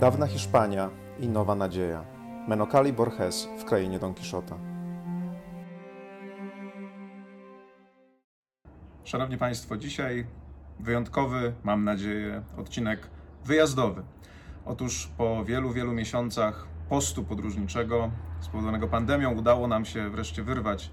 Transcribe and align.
Dawna 0.00 0.26
Hiszpania 0.26 0.90
i 1.20 1.28
nowa 1.28 1.54
nadzieja. 1.54 2.04
Menocali 2.48 2.92
Borges 2.92 3.48
w 3.58 3.64
krainie 3.64 3.98
Don 3.98 4.14
Quixota. 4.14 4.58
Szanowni 9.04 9.38
Państwo, 9.38 9.76
dzisiaj 9.76 10.26
wyjątkowy, 10.80 11.52
mam 11.64 11.84
nadzieję, 11.84 12.42
odcinek 12.58 13.10
wyjazdowy. 13.44 14.02
Otóż 14.66 15.10
po 15.16 15.44
wielu, 15.44 15.72
wielu 15.72 15.92
miesiącach 15.92 16.66
postu 16.88 17.24
podróżniczego 17.24 18.10
spowodowanego 18.40 18.88
pandemią 18.88 19.34
udało 19.34 19.68
nam 19.68 19.84
się 19.84 20.10
wreszcie 20.10 20.42
wyrwać 20.42 20.90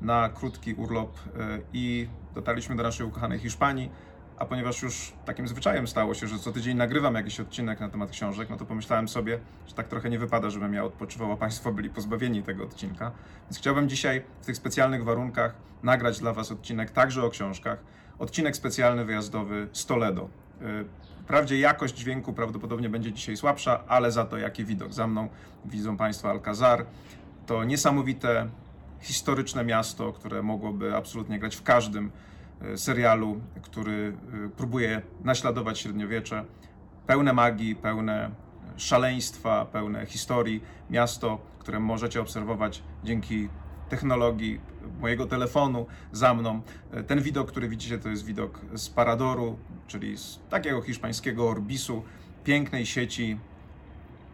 na 0.00 0.28
krótki 0.28 0.74
urlop 0.74 1.18
e, 1.18 1.58
i 1.72 2.08
dotarliśmy 2.34 2.76
do 2.76 2.82
naszej 2.82 3.06
ukochanej 3.06 3.38
Hiszpanii. 3.38 3.90
A 4.38 4.44
ponieważ 4.46 4.82
już 4.82 5.12
takim 5.24 5.48
zwyczajem 5.48 5.88
stało 5.88 6.14
się, 6.14 6.26
że 6.26 6.38
co 6.38 6.52
tydzień 6.52 6.76
nagrywam 6.76 7.14
jakiś 7.14 7.40
odcinek 7.40 7.80
na 7.80 7.88
temat 7.88 8.10
książek, 8.10 8.50
no 8.50 8.56
to 8.56 8.64
pomyślałem 8.64 9.08
sobie, 9.08 9.38
że 9.66 9.74
tak 9.74 9.88
trochę 9.88 10.10
nie 10.10 10.18
wypada, 10.18 10.50
żebym 10.50 10.74
ja 10.74 10.84
odpoczywał, 10.84 11.32
a 11.32 11.36
Państwo 11.44 11.72
byli 11.72 11.90
pozbawieni 11.90 12.42
tego 12.42 12.64
odcinka. 12.64 13.12
Więc 13.44 13.58
chciałbym 13.58 13.88
dzisiaj 13.88 14.22
w 14.40 14.46
tych 14.46 14.56
specjalnych 14.56 15.04
warunkach 15.04 15.54
nagrać 15.82 16.20
dla 16.20 16.32
Was 16.32 16.52
odcinek 16.52 16.90
także 16.90 17.24
o 17.24 17.30
książkach. 17.30 17.78
Odcinek 18.18 18.56
specjalny 18.56 19.04
wyjazdowy 19.04 19.68
z 19.72 19.86
Toledo. 19.86 20.28
Y, 20.62 20.84
wprawdzie 21.22 21.58
jakość 21.58 21.94
dźwięku 21.96 22.32
prawdopodobnie 22.32 22.88
będzie 22.88 23.12
dzisiaj 23.12 23.36
słabsza, 23.36 23.84
ale 23.88 24.12
za 24.12 24.24
to 24.24 24.38
jaki 24.38 24.64
widok. 24.64 24.92
Za 24.92 25.06
mną 25.06 25.28
widzą 25.64 25.96
Państwo 25.96 26.30
Alcazar. 26.30 26.86
To 27.46 27.64
niesamowite, 27.64 28.48
historyczne 29.00 29.64
miasto, 29.64 30.12
które 30.12 30.42
mogłoby 30.42 30.96
absolutnie 30.96 31.38
grać 31.38 31.56
w 31.56 31.62
każdym 31.62 32.10
serialu, 32.76 33.40
który 33.62 34.16
y, 34.46 34.50
próbuje 34.56 35.02
naśladować 35.24 35.78
średniowiecze. 35.78 36.44
Pełne 37.06 37.32
magii, 37.32 37.76
pełne 37.76 38.30
szaleństwa, 38.76 39.64
pełne 39.64 40.06
historii. 40.06 40.62
Miasto, 40.90 41.38
które 41.58 41.80
możecie 41.80 42.20
obserwować 42.20 42.82
dzięki 43.04 43.48
technologii 43.88 44.60
mojego 45.00 45.26
telefonu 45.26 45.86
za 46.12 46.34
mną. 46.34 46.62
Ten 47.06 47.22
widok, 47.22 47.48
który 47.48 47.68
widzicie, 47.68 47.98
to 47.98 48.08
jest 48.08 48.24
widok 48.24 48.60
z 48.74 48.88
Paradoru, 48.88 49.58
czyli 49.86 50.18
z 50.18 50.40
takiego 50.50 50.82
hiszpańskiego 50.82 51.48
Orbisu, 51.48 52.02
pięknej 52.44 52.86
sieci 52.86 53.38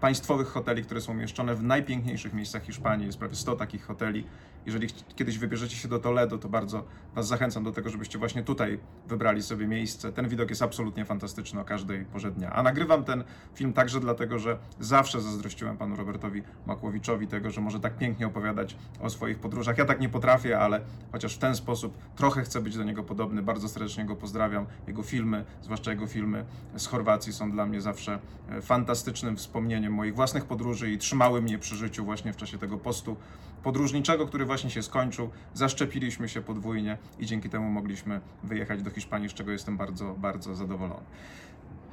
państwowych 0.00 0.48
hoteli, 0.48 0.82
które 0.82 1.00
są 1.00 1.12
umieszczone 1.12 1.54
w 1.54 1.62
najpiękniejszych 1.62 2.32
miejscach 2.32 2.62
Hiszpanii. 2.62 3.06
Jest 3.06 3.18
prawie 3.18 3.34
100 3.34 3.56
takich 3.56 3.84
hoteli. 3.84 4.24
Jeżeli 4.66 4.88
kiedyś 5.16 5.38
wybierzecie 5.38 5.76
się 5.76 5.88
do 5.88 5.98
Toledo, 5.98 6.38
to 6.38 6.48
bardzo 6.48 6.84
Was 7.14 7.28
zachęcam 7.28 7.64
do 7.64 7.72
tego, 7.72 7.90
żebyście 7.90 8.18
właśnie 8.18 8.42
tutaj 8.42 8.78
wybrali 9.06 9.42
sobie 9.42 9.66
miejsce. 9.66 10.12
Ten 10.12 10.28
widok 10.28 10.50
jest 10.50 10.62
absolutnie 10.62 11.04
fantastyczny 11.04 11.60
o 11.60 11.64
każdej 11.64 12.04
porze 12.04 12.30
dnia. 12.30 12.52
A 12.52 12.62
nagrywam 12.62 13.04
ten 13.04 13.24
film 13.54 13.72
także 13.72 14.00
dlatego, 14.00 14.38
że 14.38 14.58
zawsze 14.80 15.20
zazdrościłem 15.20 15.76
panu 15.76 15.96
Robertowi 15.96 16.42
Makłowiczowi 16.66 17.26
tego, 17.26 17.50
że 17.50 17.60
może 17.60 17.80
tak 17.80 17.98
pięknie 17.98 18.26
opowiadać 18.26 18.76
o 19.00 19.10
swoich 19.10 19.38
podróżach. 19.38 19.78
Ja 19.78 19.84
tak 19.84 20.00
nie 20.00 20.08
potrafię, 20.08 20.58
ale 20.58 20.80
chociaż 21.12 21.34
w 21.34 21.38
ten 21.38 21.56
sposób 21.56 21.98
trochę 22.16 22.42
chcę 22.42 22.60
być 22.60 22.76
do 22.76 22.84
niego 22.84 23.02
podobny. 23.02 23.42
Bardzo 23.42 23.68
serdecznie 23.68 24.04
go 24.04 24.16
pozdrawiam. 24.16 24.66
Jego 24.86 25.02
filmy, 25.02 25.44
zwłaszcza 25.62 25.90
jego 25.90 26.06
filmy 26.06 26.44
z 26.76 26.86
Chorwacji 26.86 27.32
są 27.32 27.50
dla 27.50 27.66
mnie 27.66 27.80
zawsze 27.80 28.18
e, 28.48 28.62
fantastycznym 28.62 29.36
wspomnieniem 29.36 29.89
moich 29.90 30.14
własnych 30.14 30.44
podróży 30.44 30.90
i 30.90 30.98
trzymały 30.98 31.42
mnie 31.42 31.58
przy 31.58 31.76
życiu 31.76 32.04
właśnie 32.04 32.32
w 32.32 32.36
czasie 32.36 32.58
tego 32.58 32.78
postu 32.78 33.16
podróżniczego, 33.62 34.26
który 34.26 34.44
właśnie 34.44 34.70
się 34.70 34.82
skończył. 34.82 35.30
Zaszczepiliśmy 35.54 36.28
się 36.28 36.40
podwójnie 36.40 36.98
i 37.18 37.26
dzięki 37.26 37.50
temu 37.50 37.70
mogliśmy 37.70 38.20
wyjechać 38.44 38.82
do 38.82 38.90
Hiszpanii, 38.90 39.28
z 39.28 39.34
czego 39.34 39.52
jestem 39.52 39.76
bardzo, 39.76 40.14
bardzo 40.18 40.54
zadowolony. 40.54 41.04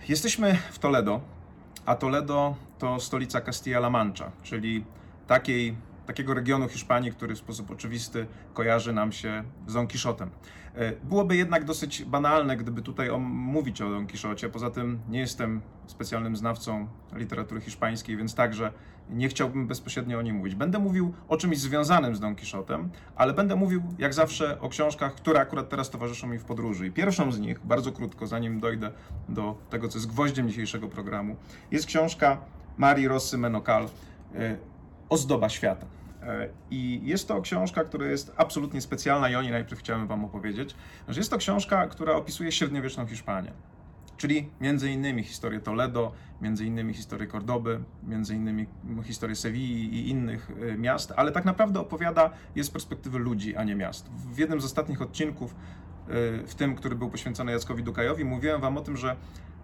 Jesteśmy 0.09 0.57
w 0.71 0.79
Toledo, 0.79 1.21
a 1.85 1.95
Toledo 1.95 2.55
to 2.79 2.99
stolica 2.99 3.41
Castilla-La 3.41 3.89
Mancha, 3.89 4.31
czyli 4.43 4.83
takiej, 5.27 5.75
takiego 6.07 6.33
regionu 6.33 6.67
Hiszpanii, 6.67 7.11
który 7.11 7.35
w 7.35 7.37
sposób 7.37 7.71
oczywisty 7.71 8.27
kojarzy 8.53 8.93
nam 8.93 9.11
się 9.11 9.43
z 9.67 9.73
Don 9.73 9.87
Quixotem. 9.87 10.29
E, 10.75 10.91
byłoby 11.03 11.35
jednak 11.35 11.65
dosyć 11.65 12.05
banalne, 12.05 12.57
gdyby 12.57 12.81
tutaj 12.81 13.09
mówić 13.19 13.81
o 13.81 13.89
Don 13.89 14.07
Quixocie. 14.07 14.49
Poza 14.49 14.69
tym 14.69 14.99
nie 15.09 15.19
jestem 15.19 15.61
specjalnym 15.87 16.35
znawcą 16.35 16.87
literatury 17.13 17.61
hiszpańskiej, 17.61 18.17
więc 18.17 18.35
także 18.35 18.71
nie 19.09 19.29
chciałbym 19.29 19.67
bezpośrednio 19.67 20.19
o 20.19 20.21
nim 20.21 20.35
mówić. 20.35 20.55
Będę 20.55 20.79
mówił 20.79 21.13
o 21.27 21.37
czymś 21.37 21.57
związanym 21.57 22.15
z 22.15 22.19
Don 22.19 22.35
Quixotem, 22.35 22.89
ale 23.15 23.33
będę 23.33 23.55
mówił 23.55 23.81
jak 23.97 24.13
zawsze 24.13 24.61
o 24.61 24.69
książkach, 24.69 25.15
które 25.15 25.39
akurat 25.39 25.69
teraz 25.69 25.89
towarzyszą 25.89 26.27
mi 26.27 26.39
w 26.39 26.43
podróży. 26.43 26.87
I 26.87 26.91
pierwszą 26.91 27.31
z 27.31 27.39
nich, 27.39 27.59
bardzo 27.65 27.91
krótko, 27.91 28.27
zanim 28.27 28.59
dojdę 28.59 28.91
do 29.29 29.57
tego, 29.69 29.87
co 29.87 29.97
jest 29.97 30.09
gwoździem 30.09 30.49
dzisiejszego 30.49 30.87
programu, 30.87 31.35
jest 31.71 31.85
książka 31.85 32.37
Marii 32.77 33.07
Rossy 33.07 33.37
Menokal 33.37 33.89
e, 34.35 34.57
Ozdoba 35.09 35.49
świata. 35.49 35.96
E, 36.27 36.49
I 36.71 37.01
jest 37.03 37.27
to 37.27 37.41
książka, 37.41 37.83
która 37.83 38.05
jest 38.05 38.33
absolutnie 38.37 38.81
specjalna 38.81 39.29
i 39.29 39.35
o 39.35 39.41
niej 39.41 39.51
najpierw 39.51 39.79
chciałem 39.79 40.07
Wam 40.07 40.25
opowiedzieć, 40.25 40.75
że 41.07 41.19
jest 41.19 41.31
to 41.31 41.37
książka, 41.37 41.87
która 41.87 42.13
opisuje 42.13 42.51
średniowieczną 42.51 43.05
Hiszpanię. 43.05 43.51
Czyli 44.17 44.49
między 44.61 44.91
innymi 44.91 45.23
historię 45.23 45.59
Toledo, 45.59 46.11
między 46.41 46.65
innymi 46.65 46.93
historię 46.93 47.27
Cordoby, 47.27 47.79
między 48.03 48.35
innymi 48.35 48.67
historię 49.03 49.35
Sewilli 49.35 49.99
i 49.99 50.09
innych 50.09 50.51
e, 50.61 50.77
miast, 50.77 51.13
ale 51.15 51.31
tak 51.31 51.45
naprawdę 51.45 51.79
opowiada 51.79 52.29
je 52.55 52.63
z 52.63 52.69
perspektywy 52.69 53.19
ludzi, 53.19 53.55
a 53.55 53.63
nie 53.63 53.75
miast. 53.75 54.09
W 54.09 54.37
jednym 54.37 54.61
z 54.61 54.65
ostatnich 54.65 55.01
odcinków, 55.01 55.55
e, 55.55 55.57
w 56.47 56.55
tym, 56.55 56.75
który 56.75 56.95
był 56.95 57.09
poświęcony 57.09 57.51
Jackowi 57.51 57.83
Dukajowi, 57.83 58.25
mówiłem 58.25 58.61
Wam 58.61 58.77
o 58.77 58.81
tym, 58.81 58.97
że 58.97 59.15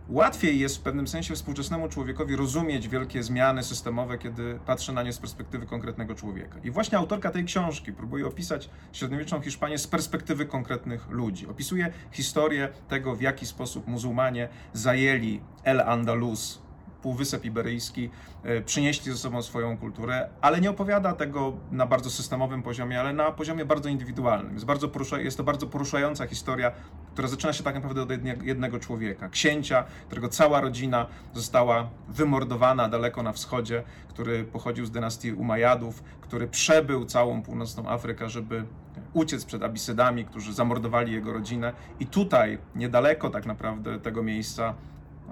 Łatwiej 0.10 0.60
jest 0.60 0.78
w 0.78 0.82
pewnym 0.82 1.08
sensie 1.08 1.36
współczesnemu 1.36 1.90
człowiekowi 1.90 2.36
rozumieć 2.36 2.88
wielkie 2.88 3.24
zmiany 3.24 3.64
systemowe, 3.64 4.18
kiedy 4.18 4.60
patrzy 4.66 4.94
na 4.94 5.04
nie 5.04 5.14
z 5.14 5.20
perspektywy 5.20 5.66
konkretnego 5.66 6.16
człowieka. 6.16 6.60
I 6.64 6.72
właśnie 6.72 6.98
autorka 6.98 7.32
tej 7.32 7.46
książki 7.46 7.94
próbuje 7.94 8.28
opisać 8.28 8.70
średniowieczną 8.92 9.42
Hiszpanię 9.42 9.78
z 9.78 9.88
perspektywy 9.88 10.46
konkretnych 10.46 11.10
ludzi. 11.10 11.48
Opisuje 11.48 11.94
historię 12.12 12.70
tego, 12.88 13.16
w 13.16 13.22
jaki 13.22 13.46
sposób 13.46 13.88
muzułmanie 13.88 14.50
zajęli 14.74 15.42
El 15.64 15.82
Andalus, 15.82 16.62
Półwysep 17.04 17.46
Iberyjski, 17.46 18.10
e, 18.44 18.62
przynieśli 18.62 19.12
ze 19.12 19.18
sobą 19.18 19.42
swoją 19.42 19.78
kulturę, 19.78 20.30
ale 20.42 20.62
nie 20.62 20.70
opowiada 20.70 21.14
tego 21.14 21.54
na 21.72 21.86
bardzo 21.86 22.10
systemowym 22.10 22.64
poziomie, 22.64 23.00
ale 23.00 23.14
na 23.14 23.32
poziomie 23.32 23.66
bardzo 23.66 23.90
indywidualnym. 23.90 24.54
Jest, 24.54 24.66
bardzo 24.66 24.88
porusza, 24.88 25.20
jest 25.20 25.38
to 25.38 25.44
bardzo 25.44 25.68
poruszająca 25.68 26.28
historia, 26.28 26.72
która 27.14 27.28
zaczyna 27.28 27.54
się 27.54 27.64
tak 27.64 27.76
naprawdę 27.76 28.02
od 28.02 28.10
jednego 28.44 28.80
człowieka, 28.80 29.30
księcia, 29.30 29.84
którego 30.08 30.30
cała 30.30 30.62
rodzina 30.62 31.08
została 31.34 31.90
wymordowana 32.08 32.90
daleko 32.90 33.24
na 33.24 33.32
wschodzie, 33.32 33.84
który 34.08 34.44
pochodził 34.44 34.86
z 34.86 34.92
dynastii 34.92 35.34
Umajadów, 35.34 36.04
który 36.22 36.48
przebył 36.48 37.06
całą 37.06 37.42
północną 37.42 37.90
Afrykę, 37.90 38.30
żeby 38.30 38.66
uciec 39.14 39.46
przed 39.46 39.64
Abisydami, 39.64 40.26
którzy 40.26 40.54
zamordowali 40.54 41.14
jego 41.14 41.34
rodzinę. 41.34 41.74
I 42.00 42.06
tutaj, 42.06 42.58
niedaleko 42.76 43.30
tak 43.30 43.46
naprawdę 43.46 44.00
tego 44.00 44.24
miejsca, 44.24 44.74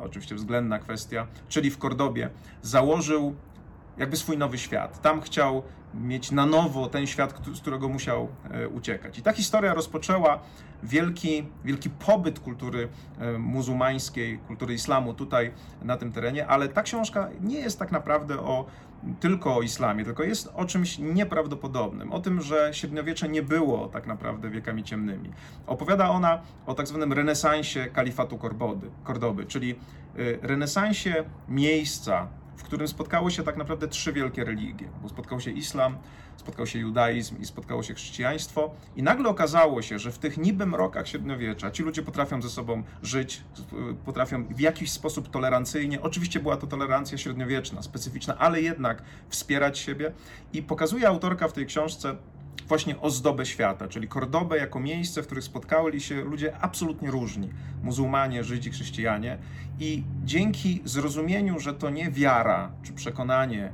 oczywiście 0.03 0.35
względna 0.35 0.79
kwestia, 0.79 1.27
czyli 1.49 1.71
w 1.71 1.77
Kordobie, 1.77 2.29
założył 2.61 3.35
jakby 3.97 4.17
swój 4.17 4.37
nowy 4.37 4.57
świat. 4.57 5.01
Tam 5.01 5.21
chciał 5.21 5.63
mieć 5.93 6.31
na 6.31 6.45
nowo 6.45 6.87
ten 6.87 7.07
świat, 7.07 7.41
z 7.53 7.61
którego 7.61 7.89
musiał 7.89 8.27
e, 8.51 8.67
uciekać. 8.67 9.19
I 9.19 9.21
ta 9.21 9.33
historia 9.33 9.73
rozpoczęła 9.73 10.39
wielki, 10.83 11.43
wielki 11.65 11.89
pobyt 11.89 12.39
kultury 12.39 12.89
e, 13.19 13.37
muzułmańskiej, 13.37 14.37
kultury 14.37 14.73
islamu 14.73 15.13
tutaj 15.13 15.51
na 15.81 15.97
tym 15.97 16.11
terenie, 16.11 16.47
ale 16.47 16.69
ta 16.69 16.81
książka 16.83 17.29
nie 17.41 17.59
jest 17.59 17.79
tak 17.79 17.91
naprawdę 17.91 18.39
o 18.39 18.65
tylko 19.19 19.55
o 19.55 19.61
islamie, 19.61 20.05
tylko 20.05 20.23
jest 20.23 20.49
o 20.55 20.65
czymś 20.65 20.99
nieprawdopodobnym, 20.99 22.13
o 22.13 22.19
tym, 22.19 22.41
że 22.41 22.69
średniowiecze 22.73 23.29
nie 23.29 23.41
było 23.41 23.87
tak 23.87 24.07
naprawdę 24.07 24.49
wiekami 24.49 24.83
ciemnymi. 24.83 25.31
Opowiada 25.67 26.09
ona 26.09 26.41
o 26.65 26.73
tak 26.73 26.87
zwanym 26.87 27.13
renesansie 27.13 27.87
kalifatu 27.93 28.37
Kordoby, 29.03 29.45
czyli 29.45 29.75
y, 30.19 30.39
renesansie 30.41 31.23
miejsca, 31.47 32.27
w 32.55 32.63
którym 32.63 32.87
spotkało 32.87 33.29
się 33.29 33.43
tak 33.43 33.57
naprawdę 33.57 33.87
trzy 33.87 34.13
wielkie 34.13 34.43
religie, 34.43 34.89
bo 35.01 35.09
spotkał 35.09 35.39
się 35.39 35.51
islam, 35.51 35.97
spotkał 36.37 36.67
się 36.67 36.79
judaizm 36.79 37.41
i 37.41 37.45
spotkało 37.45 37.83
się 37.83 37.93
chrześcijaństwo. 37.93 38.71
I 38.95 39.03
nagle 39.03 39.29
okazało 39.29 39.81
się, 39.81 39.99
że 39.99 40.11
w 40.11 40.17
tych 40.17 40.37
niby 40.37 40.65
mrokach 40.65 41.07
średniowiecza 41.07 41.71
ci 41.71 41.83
ludzie 41.83 42.03
potrafią 42.03 42.41
ze 42.41 42.49
sobą 42.49 42.83
żyć, 43.03 43.43
potrafią 44.05 44.45
w 44.45 44.59
jakiś 44.59 44.91
sposób 44.91 45.29
tolerancyjnie, 45.29 46.01
oczywiście 46.01 46.39
była 46.39 46.57
to 46.57 46.67
tolerancja 46.67 47.17
średniowieczna, 47.17 47.81
specyficzna, 47.81 48.37
ale 48.37 48.61
jednak 48.61 49.03
wspierać 49.29 49.79
siebie. 49.79 50.11
I 50.53 50.63
pokazuje 50.63 51.07
autorka 51.07 51.47
w 51.47 51.53
tej 51.53 51.65
książce 51.65 52.15
właśnie 52.67 52.99
ozdobę 52.99 53.45
świata, 53.45 53.87
czyli 53.87 54.07
Kordobę 54.07 54.57
jako 54.57 54.79
miejsce, 54.79 55.23
w 55.23 55.25
których 55.25 55.43
spotkali 55.43 56.01
się 56.01 56.21
ludzie 56.23 56.57
absolutnie 56.61 57.11
różni, 57.11 57.49
muzułmanie, 57.83 58.43
Żydzi, 58.43 58.71
chrześcijanie. 58.71 59.37
I 59.79 60.03
dzięki 60.23 60.81
zrozumieniu, 60.85 61.59
że 61.59 61.73
to 61.73 61.89
nie 61.89 62.11
wiara 62.11 62.71
czy 62.83 62.93
przekonanie 62.93 63.71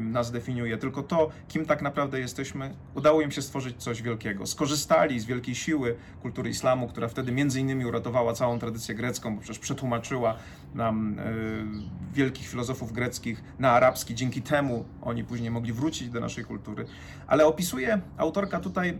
nas 0.00 0.30
definiuje, 0.30 0.78
tylko 0.78 1.02
to, 1.02 1.30
kim 1.48 1.66
tak 1.66 1.82
naprawdę 1.82 2.20
jesteśmy, 2.20 2.74
udało 2.94 3.20
im 3.20 3.30
się 3.30 3.42
stworzyć 3.42 3.76
coś 3.76 4.02
wielkiego. 4.02 4.46
Skorzystali 4.46 5.20
z 5.20 5.24
wielkiej 5.24 5.54
siły 5.54 5.96
kultury 6.22 6.50
islamu, 6.50 6.88
która 6.88 7.08
wtedy 7.08 7.32
między 7.32 7.60
innymi 7.60 7.86
uratowała 7.86 8.32
całą 8.32 8.58
tradycję 8.58 8.94
grecką, 8.94 9.34
bo 9.34 9.40
przecież 9.40 9.58
przetłumaczyła 9.58 10.36
nam 10.74 11.18
y, 11.18 12.12
wielkich 12.12 12.48
filozofów 12.48 12.92
greckich 12.92 13.42
na 13.58 13.70
arabski. 13.72 14.14
Dzięki 14.14 14.42
temu 14.42 14.84
oni 15.02 15.24
później 15.24 15.50
mogli 15.50 15.72
wrócić 15.72 16.10
do 16.10 16.20
naszej 16.20 16.44
kultury. 16.44 16.84
Ale 17.26 17.46
opisuje 17.46 18.00
autorka 18.16 18.60
tutaj 18.60 18.88
y, 18.88 18.94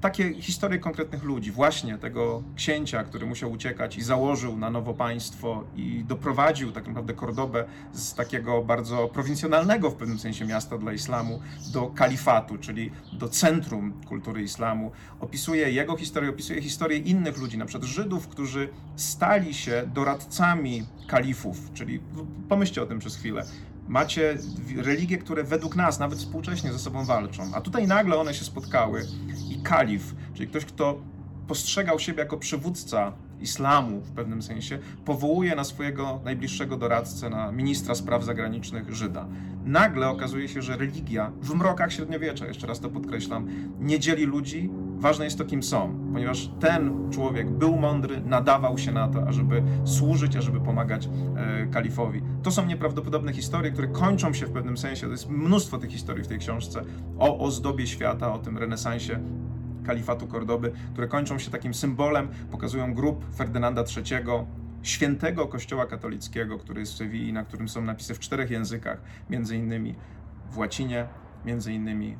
takie 0.00 0.34
historie 0.34 0.78
konkretnych 0.78 1.22
ludzi, 1.22 1.50
właśnie 1.50 1.98
tego 1.98 2.42
księcia, 2.56 3.04
który 3.04 3.26
musiał 3.26 3.50
uciekać 3.50 3.96
i 3.96 4.02
założył 4.02 4.58
na 4.58 4.70
nowo 4.70 4.94
państwo 4.94 5.64
i 5.76 6.04
doprowadził 6.04 6.72
tak 6.72 6.86
naprawdę 6.86 7.14
Kordobę 7.14 7.64
z 7.92 8.14
takiego 8.14 8.62
bardzo 8.62 9.08
prowincjonalnego 9.08 9.90
w 9.90 9.94
pewnym 9.94 10.07
sensie 10.16 10.44
miasta 10.44 10.78
dla 10.78 10.92
islamu 10.92 11.40
do 11.72 11.86
kalifatu, 11.86 12.58
czyli 12.58 12.90
do 13.12 13.28
centrum 13.28 13.92
kultury 14.08 14.42
islamu. 14.42 14.90
Opisuje 15.20 15.72
jego 15.72 15.96
historię, 15.96 16.30
opisuje 16.30 16.62
historię 16.62 16.98
innych 16.98 17.38
ludzi, 17.38 17.58
na 17.58 17.66
przykład 17.66 17.90
Żydów, 17.90 18.28
którzy 18.28 18.68
stali 18.96 19.54
się 19.54 19.90
doradcami 19.94 20.86
kalifów, 21.06 21.72
czyli 21.74 22.00
pomyślcie 22.48 22.82
o 22.82 22.86
tym 22.86 22.98
przez 22.98 23.16
chwilę. 23.16 23.44
Macie 23.88 24.38
religie, 24.76 25.18
które 25.18 25.44
według 25.44 25.76
nas 25.76 25.98
nawet 25.98 26.18
współcześnie 26.18 26.72
ze 26.72 26.78
sobą 26.78 27.04
walczą, 27.04 27.50
a 27.54 27.60
tutaj 27.60 27.86
nagle 27.86 28.16
one 28.16 28.34
się 28.34 28.44
spotkały 28.44 29.06
i 29.50 29.62
kalif, 29.62 30.14
czyli 30.34 30.48
ktoś, 30.48 30.64
kto 30.64 31.02
postrzegał 31.46 31.98
siebie 31.98 32.18
jako 32.18 32.36
przywódca 32.36 33.12
islamu 33.40 34.00
w 34.00 34.10
pewnym 34.10 34.42
sensie, 34.42 34.78
powołuje 35.04 35.56
na 35.56 35.64
swojego 35.64 36.20
najbliższego 36.24 36.76
doradcę, 36.76 37.30
na 37.30 37.52
ministra 37.52 37.94
spraw 37.94 38.24
zagranicznych 38.24 38.94
Żyda. 38.94 39.26
Nagle 39.64 40.08
okazuje 40.08 40.48
się, 40.48 40.62
że 40.62 40.76
religia 40.76 41.32
w 41.40 41.54
mrokach 41.54 41.92
średniowiecza, 41.92 42.46
jeszcze 42.46 42.66
raz 42.66 42.80
to 42.80 42.88
podkreślam, 42.88 43.46
nie 43.80 43.98
dzieli 43.98 44.24
ludzi, 44.24 44.70
ważne 44.98 45.24
jest 45.24 45.38
to, 45.38 45.44
kim 45.44 45.62
są, 45.62 46.10
ponieważ 46.12 46.50
ten 46.60 47.10
człowiek 47.10 47.50
był 47.50 47.76
mądry, 47.76 48.20
nadawał 48.20 48.78
się 48.78 48.92
na 48.92 49.08
to, 49.08 49.28
ażeby 49.28 49.62
służyć, 49.84 50.36
ażeby 50.36 50.60
pomagać 50.60 51.08
e, 51.36 51.66
kalifowi. 51.66 52.22
To 52.42 52.50
są 52.50 52.66
nieprawdopodobne 52.66 53.32
historie, 53.32 53.70
które 53.70 53.88
kończą 53.88 54.32
się 54.32 54.46
w 54.46 54.50
pewnym 54.50 54.76
sensie, 54.76 55.06
to 55.06 55.12
jest 55.12 55.30
mnóstwo 55.30 55.78
tych 55.78 55.90
historii 55.90 56.24
w 56.24 56.28
tej 56.28 56.38
książce, 56.38 56.82
o 57.18 57.38
ozdobie 57.38 57.86
świata, 57.86 58.32
o 58.32 58.38
tym 58.38 58.58
renesansie 58.58 59.20
kalifatu 59.88 60.26
Kordoby, 60.26 60.72
które 60.92 61.08
kończą 61.08 61.38
się 61.38 61.50
takim 61.50 61.74
symbolem, 61.74 62.28
pokazują 62.50 62.94
grób 62.94 63.34
Ferdynanda 63.36 63.84
III, 63.96 64.24
świętego 64.82 65.46
kościoła 65.46 65.86
katolickiego, 65.86 66.58
który 66.58 66.80
jest 66.80 66.92
w 66.92 66.96
Sewilli, 66.96 67.32
na 67.32 67.44
którym 67.44 67.68
są 67.68 67.80
napisy 67.82 68.14
w 68.14 68.18
czterech 68.18 68.50
językach, 68.50 69.00
między 69.30 69.56
innymi 69.56 69.94
w 70.50 70.58
łacinie, 70.58 71.06
między 71.44 71.72
innymi 71.72 72.16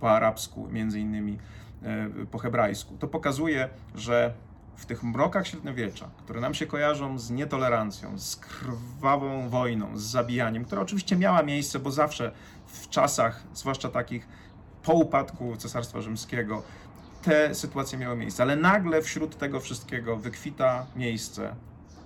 po 0.00 0.10
arabsku, 0.10 0.68
między 0.70 1.00
innymi 1.00 1.38
e, 1.82 2.26
po 2.30 2.38
hebrajsku. 2.38 2.96
To 2.98 3.08
pokazuje, 3.08 3.68
że 3.94 4.34
w 4.76 4.86
tych 4.86 5.02
mrokach 5.02 5.46
średniowiecza, 5.46 6.10
które 6.18 6.40
nam 6.40 6.54
się 6.54 6.66
kojarzą 6.66 7.18
z 7.18 7.30
nietolerancją, 7.30 8.18
z 8.18 8.36
krwawą 8.36 9.48
wojną, 9.48 9.98
z 9.98 10.02
zabijaniem, 10.02 10.64
która 10.64 10.82
oczywiście 10.82 11.16
miała 11.16 11.42
miejsce, 11.42 11.78
bo 11.78 11.90
zawsze 11.90 12.32
w 12.66 12.88
czasach, 12.88 13.42
zwłaszcza 13.52 13.88
takich 13.88 14.28
po 14.84 14.92
upadku 14.92 15.56
Cesarstwa 15.56 16.00
Rzymskiego, 16.00 16.62
te 17.24 17.54
sytuacje 17.54 17.98
miały 17.98 18.16
miejsce, 18.16 18.42
ale 18.42 18.56
nagle 18.56 19.02
wśród 19.02 19.38
tego 19.38 19.60
wszystkiego 19.60 20.16
wykwita 20.16 20.86
miejsce, 20.96 21.54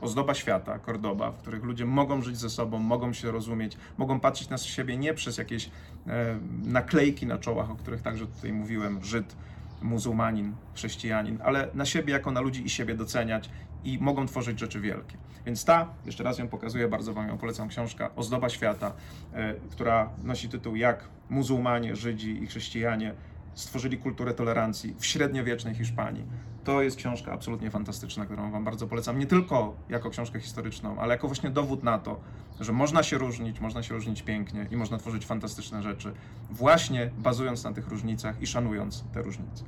ozdoba 0.00 0.34
świata, 0.34 0.78
Kordoba, 0.78 1.30
w 1.30 1.36
których 1.36 1.64
ludzie 1.64 1.86
mogą 1.86 2.22
żyć 2.22 2.38
ze 2.38 2.50
sobą, 2.50 2.78
mogą 2.78 3.12
się 3.12 3.30
rozumieć, 3.30 3.76
mogą 3.98 4.20
patrzeć 4.20 4.48
na 4.48 4.58
siebie 4.58 4.96
nie 4.96 5.14
przez 5.14 5.38
jakieś 5.38 5.70
e, 6.06 6.38
naklejki 6.64 7.26
na 7.26 7.38
czołach, 7.38 7.70
o 7.70 7.76
których 7.76 8.02
także 8.02 8.26
tutaj 8.26 8.52
mówiłem, 8.52 9.04
Żyd, 9.04 9.36
muzułmanin, 9.82 10.54
chrześcijanin, 10.74 11.38
ale 11.44 11.68
na 11.74 11.84
siebie 11.84 12.12
jako 12.12 12.30
na 12.30 12.40
ludzi 12.40 12.66
i 12.66 12.70
siebie 12.70 12.94
doceniać 12.94 13.50
i 13.84 13.98
mogą 13.98 14.26
tworzyć 14.26 14.60
rzeczy 14.60 14.80
wielkie. 14.80 15.16
Więc 15.46 15.64
ta, 15.64 15.88
jeszcze 16.06 16.24
raz 16.24 16.38
ją 16.38 16.48
pokazuję, 16.48 16.88
bardzo 16.88 17.14
Wam 17.14 17.28
ją 17.28 17.38
polecam, 17.38 17.68
książka 17.68 18.10
Ozdoba 18.16 18.48
Świata, 18.48 18.92
e, 19.32 19.54
która 19.70 20.10
nosi 20.24 20.48
tytuł 20.48 20.76
Jak 20.76 21.04
muzułmanie, 21.30 21.96
Żydzi 21.96 22.42
i 22.42 22.46
chrześcijanie 22.46 23.14
stworzyli 23.58 23.98
kulturę 23.98 24.34
tolerancji 24.34 24.94
w 24.98 25.06
średniowiecznej 25.06 25.74
Hiszpanii. 25.74 26.24
To 26.64 26.82
jest 26.82 26.96
książka 26.96 27.32
absolutnie 27.32 27.70
fantastyczna, 27.70 28.26
którą 28.26 28.50
Wam 28.50 28.64
bardzo 28.64 28.86
polecam. 28.86 29.18
Nie 29.18 29.26
tylko 29.26 29.76
jako 29.88 30.10
książkę 30.10 30.40
historyczną, 30.40 30.98
ale 30.98 31.14
jako 31.14 31.28
właśnie 31.28 31.50
dowód 31.50 31.82
na 31.82 31.98
to, 31.98 32.20
że 32.60 32.72
można 32.72 33.02
się 33.02 33.18
różnić, 33.18 33.60
można 33.60 33.82
się 33.82 33.94
różnić 33.94 34.22
pięknie 34.22 34.66
i 34.70 34.76
można 34.76 34.98
tworzyć 34.98 35.26
fantastyczne 35.26 35.82
rzeczy, 35.82 36.12
właśnie 36.50 37.10
bazując 37.18 37.64
na 37.64 37.72
tych 37.72 37.88
różnicach 37.88 38.42
i 38.42 38.46
szanując 38.46 39.04
te 39.14 39.22
różnice. 39.22 39.64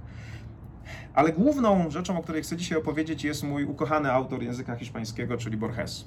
Ale 1.14 1.32
główną 1.32 1.90
rzeczą, 1.90 2.18
o 2.18 2.22
której 2.22 2.42
chcę 2.42 2.56
dzisiaj 2.56 2.78
opowiedzieć, 2.78 3.24
jest 3.24 3.42
mój 3.42 3.64
ukochany 3.64 4.12
autor 4.12 4.42
języka 4.42 4.76
hiszpańskiego, 4.76 5.36
czyli 5.36 5.56
Borges. 5.56 6.04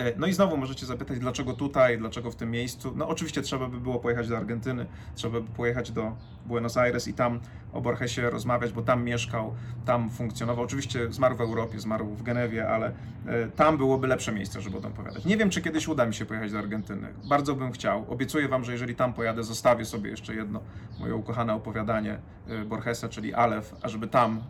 E, 0.00 0.12
no 0.16 0.26
i 0.26 0.32
znowu 0.32 0.56
możecie 0.56 0.86
zapytać, 0.86 1.18
dlaczego 1.18 1.52
tutaj, 1.52 1.98
dlaczego 1.98 2.30
w 2.30 2.36
tym 2.36 2.50
miejscu. 2.50 2.92
No 2.96 3.08
oczywiście 3.08 3.42
trzeba 3.42 3.66
by 3.66 3.80
było 3.80 3.98
pojechać 3.98 4.28
do 4.28 4.36
Argentyny, 4.36 4.86
trzeba 5.14 5.40
by 5.40 5.46
pojechać 5.46 5.90
do 5.90 6.16
Buenos 6.46 6.76
Aires 6.76 7.08
i 7.08 7.14
tam 7.14 7.40
o 7.72 7.80
Borgesie 7.80 8.30
rozmawiać, 8.30 8.72
bo 8.72 8.82
tam 8.82 9.04
mieszkał, 9.04 9.54
tam 9.86 10.10
funkcjonował. 10.10 10.64
Oczywiście 10.64 11.12
zmarł 11.12 11.36
w 11.36 11.40
Europie, 11.40 11.80
zmarł 11.80 12.06
w 12.06 12.22
Genewie, 12.22 12.68
ale 12.68 12.92
e, 13.26 13.48
tam 13.48 13.76
byłoby 13.76 14.06
lepsze 14.06 14.32
miejsce, 14.32 14.60
żeby 14.60 14.76
o 14.76 14.80
tym 14.80 14.92
opowiadać. 14.92 15.24
Nie 15.24 15.36
wiem, 15.36 15.50
czy 15.50 15.62
kiedyś 15.62 15.88
uda 15.88 16.06
mi 16.06 16.14
się 16.14 16.26
pojechać 16.26 16.52
do 16.52 16.58
Argentyny. 16.58 17.08
Bardzo 17.28 17.54
bym 17.54 17.72
chciał. 17.72 18.06
Obiecuję 18.08 18.48
Wam, 18.48 18.64
że 18.64 18.72
jeżeli 18.72 18.94
tam 18.94 19.12
pojadę, 19.12 19.44
zostawię 19.44 19.84
sobie 19.84 20.10
jeszcze 20.10 20.34
jedno 20.34 20.60
moje 21.00 21.14
ukochane 21.14 21.54
opowiadanie 21.54 22.18
e, 22.48 22.64
Borgesa, 22.64 23.08
czyli 23.08 23.34
Alef, 23.34 23.74
ażeby 23.82 24.08
tam 24.08 24.42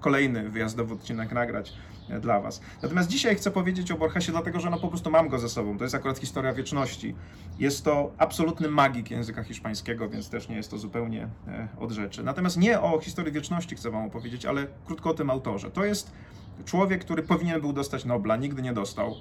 kolejny 0.00 0.50
wyjazdowy 0.50 0.94
odcinek 0.94 1.32
nagrać 1.32 1.72
dla 2.20 2.40
Was. 2.40 2.60
Natomiast 2.82 3.08
dzisiaj 3.08 3.36
chcę 3.36 3.50
powiedzieć 3.50 3.92
o 3.92 3.96
Borgesie, 3.96 4.32
dlatego 4.32 4.47
że 4.56 4.70
no 4.70 4.78
po 4.78 4.88
prostu 4.88 5.10
mam 5.10 5.28
go 5.28 5.38
ze 5.38 5.48
sobą. 5.48 5.78
To 5.78 5.84
jest 5.84 5.94
akurat 5.94 6.18
historia 6.18 6.52
wieczności. 6.52 7.14
Jest 7.58 7.84
to 7.84 8.12
absolutny 8.18 8.68
magik 8.68 9.10
języka 9.10 9.44
hiszpańskiego, 9.44 10.08
więc 10.08 10.30
też 10.30 10.48
nie 10.48 10.56
jest 10.56 10.70
to 10.70 10.78
zupełnie 10.78 11.28
e, 11.48 11.68
od 11.80 11.90
rzeczy. 11.90 12.22
Natomiast 12.22 12.56
nie 12.56 12.80
o 12.80 12.98
historii 12.98 13.32
wieczności 13.32 13.76
chcę 13.76 13.90
Wam 13.90 14.04
opowiedzieć, 14.04 14.46
ale 14.46 14.66
krótko 14.86 15.10
o 15.10 15.14
tym 15.14 15.30
autorze. 15.30 15.70
To 15.70 15.84
jest 15.84 16.12
człowiek, 16.64 17.04
który 17.04 17.22
powinien 17.22 17.60
był 17.60 17.72
dostać 17.72 18.04
Nobla, 18.04 18.36
nigdy 18.36 18.62
nie 18.62 18.72
dostał 18.72 19.14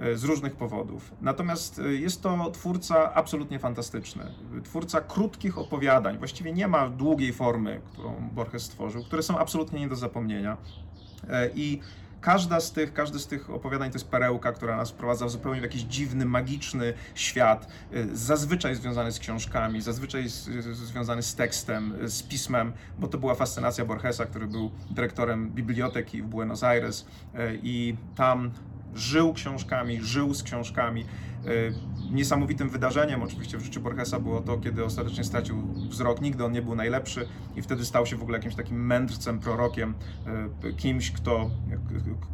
e, 0.00 0.16
z 0.16 0.24
różnych 0.24 0.56
powodów. 0.56 1.12
Natomiast 1.20 1.78
e, 1.78 1.94
jest 1.94 2.22
to 2.22 2.50
twórca 2.50 3.14
absolutnie 3.14 3.58
fantastyczny. 3.58 4.24
Twórca 4.64 5.00
krótkich 5.00 5.58
opowiadań. 5.58 6.18
Właściwie 6.18 6.52
nie 6.52 6.68
ma 6.68 6.88
długiej 6.88 7.32
formy, 7.32 7.80
którą 7.92 8.28
Borges 8.32 8.62
stworzył, 8.62 9.04
które 9.04 9.22
są 9.22 9.38
absolutnie 9.38 9.80
nie 9.80 9.88
do 9.88 9.96
zapomnienia. 9.96 10.56
I 11.54 11.80
Każda 12.20 12.60
z 12.60 12.72
tych, 12.72 12.92
każdy 12.92 13.18
z 13.18 13.26
tych 13.26 13.50
opowiadań 13.50 13.90
to 13.90 13.94
jest 13.98 14.08
perełka, 14.08 14.52
która 14.52 14.76
nas 14.76 14.90
wprowadza 14.90 15.26
w 15.26 15.30
zupełnie 15.30 15.60
w 15.60 15.62
jakiś 15.62 15.82
dziwny, 15.82 16.24
magiczny 16.24 16.94
świat, 17.14 17.68
y, 17.94 18.16
zazwyczaj 18.16 18.74
związany 18.74 19.12
z 19.12 19.18
książkami, 19.18 19.80
zazwyczaj 19.80 20.28
związany 20.72 21.22
z 21.22 21.34
tekstem, 21.34 21.94
z 22.02 22.22
pismem, 22.22 22.72
bo 22.98 23.08
to 23.08 23.18
była 23.18 23.34
fascynacja 23.34 23.84
Borgesa, 23.84 24.26
który 24.26 24.46
był 24.46 24.70
dyrektorem 24.90 25.50
biblioteki 25.50 26.22
w 26.22 26.26
Buenos 26.26 26.62
Aires 26.62 27.06
y, 27.34 27.60
i 27.62 27.96
tam 28.16 28.50
żył 28.94 29.32
książkami, 29.32 29.98
żył 30.02 30.34
z 30.34 30.42
książkami. 30.42 31.04
E, 31.46 31.50
niesamowitym 32.12 32.70
wydarzeniem 32.70 33.22
oczywiście 33.22 33.58
w 33.58 33.62
życiu 33.62 33.80
Borgesa 33.80 34.20
było 34.20 34.40
to, 34.40 34.58
kiedy 34.58 34.84
ostatecznie 34.84 35.24
stracił 35.24 35.62
wzrok. 35.88 36.20
Nigdy 36.20 36.44
on 36.44 36.52
nie 36.52 36.62
był 36.62 36.74
najlepszy 36.74 37.28
i 37.56 37.62
wtedy 37.62 37.84
stał 37.84 38.06
się 38.06 38.16
w 38.16 38.22
ogóle 38.22 38.38
jakimś 38.38 38.54
takim 38.54 38.86
mędrcem, 38.86 39.38
prorokiem, 39.38 39.94
e, 40.64 40.72
kimś, 40.72 41.10
kto, 41.10 41.50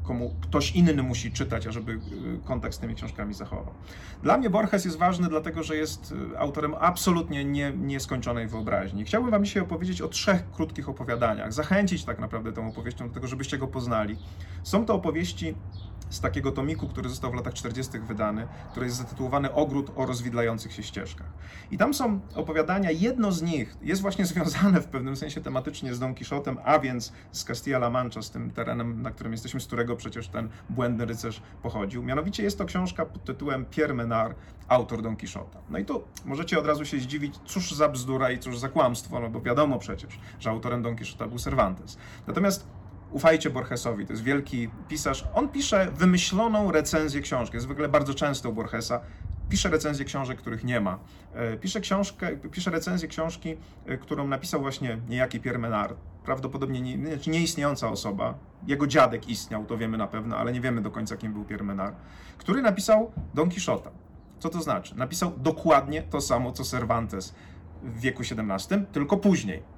komu 0.02 0.34
ktoś 0.40 0.70
inny 0.70 1.02
musi 1.02 1.32
czytać, 1.32 1.66
ażeby 1.66 1.92
e, 1.92 2.46
kontakt 2.46 2.74
z 2.74 2.78
tymi 2.78 2.94
książkami 2.94 3.34
zachował. 3.34 3.74
Dla 4.22 4.38
mnie 4.38 4.50
Borges 4.50 4.84
jest 4.84 4.98
ważny, 4.98 5.28
dlatego 5.28 5.62
że 5.62 5.76
jest 5.76 6.14
autorem 6.38 6.74
absolutnie 6.80 7.44
nie, 7.44 7.72
nieskończonej 7.72 8.48
wyobraźni. 8.48 9.04
Chciałbym 9.04 9.30
Wam 9.30 9.44
dzisiaj 9.44 9.62
opowiedzieć 9.62 10.00
o 10.00 10.08
trzech 10.08 10.50
krótkich 10.50 10.88
opowiadaniach, 10.88 11.52
zachęcić 11.52 12.04
tak 12.04 12.18
naprawdę 12.18 12.52
tą 12.52 12.68
opowieścią 12.68 13.08
do 13.08 13.14
tego, 13.14 13.26
żebyście 13.26 13.58
go 13.58 13.66
poznali. 13.66 14.16
Są 14.62 14.84
to 14.84 14.94
opowieści 14.94 15.54
z 16.10 16.20
takiego 16.20 16.52
tomiku, 16.52 16.88
który 16.88 17.08
został 17.08 17.30
w 17.30 17.34
latach 17.34 17.54
40. 17.54 17.98
wydany, 17.98 18.46
który 18.70 18.86
jest 18.86 18.98
zatytułowany 18.98 19.52
Ogród 19.52 19.90
o 19.96 20.06
rozwidlających 20.06 20.72
się 20.72 20.82
ścieżkach. 20.82 21.26
I 21.70 21.78
tam 21.78 21.94
są 21.94 22.20
opowiadania, 22.34 22.90
jedno 22.90 23.32
z 23.32 23.42
nich 23.42 23.76
jest 23.82 24.02
właśnie 24.02 24.26
związane 24.36 24.80
w 24.80 24.86
pewnym 24.86 25.16
sensie 25.16 25.40
tematycznie 25.40 25.94
z 25.94 25.98
Don 25.98 26.14
Quixotem, 26.14 26.58
a 26.64 26.78
więc 26.78 27.12
z 27.32 27.44
Castilla-La 27.44 27.90
Mancha, 27.90 28.22
z 28.22 28.30
tym 28.30 28.50
terenem, 28.50 29.02
na 29.02 29.10
którym 29.10 29.32
jesteśmy, 29.32 29.60
z 29.60 29.66
którego 29.66 29.96
przecież 29.96 30.28
ten 30.28 30.48
błędny 30.70 31.06
rycerz 31.06 31.42
pochodził. 31.62 32.02
Mianowicie 32.02 32.42
jest 32.42 32.58
to 32.58 32.64
książka 32.64 33.06
pod 33.06 33.24
tytułem 33.24 33.64
Pierre 33.64 33.94
Menard, 33.94 34.38
autor 34.68 35.02
Don 35.02 35.16
Quixota. 35.16 35.58
No 35.70 35.78
i 35.78 35.84
tu 35.84 36.04
możecie 36.24 36.58
od 36.58 36.66
razu 36.66 36.84
się 36.84 37.00
zdziwić, 37.00 37.34
cóż 37.44 37.72
za 37.72 37.88
bzdura 37.88 38.30
i 38.30 38.38
cóż 38.38 38.58
za 38.58 38.68
kłamstwo, 38.68 39.20
no 39.20 39.30
bo 39.30 39.40
wiadomo 39.40 39.78
przecież, 39.78 40.18
że 40.40 40.50
autorem 40.50 40.82
Don 40.82 40.96
Quixota 40.96 41.26
był 41.26 41.38
Cervantes. 41.38 41.98
Natomiast 42.26 42.66
Ufajcie 43.10 43.50
Borgesowi, 43.50 44.06
to 44.06 44.12
jest 44.12 44.22
wielki 44.22 44.68
pisarz. 44.88 45.24
On 45.34 45.48
pisze 45.48 45.88
wymyśloną 45.96 46.72
recenzję 46.72 47.20
książki. 47.20 47.56
Jest 47.56 47.70
ogóle 47.70 47.88
bardzo 47.88 48.14
często 48.14 48.50
u 48.50 48.52
Borgesa. 48.52 49.00
pisze 49.48 49.68
recenzje 49.68 50.04
książek, 50.04 50.38
których 50.38 50.64
nie 50.64 50.80
ma. 50.80 50.98
E, 51.34 51.56
pisze, 51.56 51.80
książkę, 51.80 52.36
pisze 52.36 52.70
recenzję 52.70 53.08
książki, 53.08 53.56
e, 53.86 53.98
którą 53.98 54.26
napisał 54.26 54.60
właśnie 54.60 54.98
niejaki 55.08 55.40
Pierre 55.40 55.58
Menard. 55.58 55.98
Prawdopodobnie 56.24 56.80
nie, 56.80 57.08
znaczy 57.08 57.30
nieistniejąca 57.30 57.88
osoba. 57.88 58.34
Jego 58.66 58.86
dziadek 58.86 59.28
istniał, 59.28 59.64
to 59.64 59.78
wiemy 59.78 59.98
na 59.98 60.06
pewno, 60.06 60.36
ale 60.36 60.52
nie 60.52 60.60
wiemy 60.60 60.82
do 60.82 60.90
końca, 60.90 61.16
kim 61.16 61.32
był 61.32 61.44
Pierre 61.44 61.64
Menard, 61.64 61.96
który 62.38 62.62
napisał 62.62 63.12
Don 63.34 63.50
Quixota. 63.50 63.90
Co 64.38 64.48
to 64.48 64.62
znaczy? 64.62 64.96
Napisał 64.96 65.32
dokładnie 65.36 66.02
to 66.02 66.20
samo, 66.20 66.52
co 66.52 66.64
Cervantes 66.64 67.34
w 67.82 68.00
wieku 68.00 68.22
XVII, 68.22 68.86
tylko 68.92 69.16
później. 69.16 69.75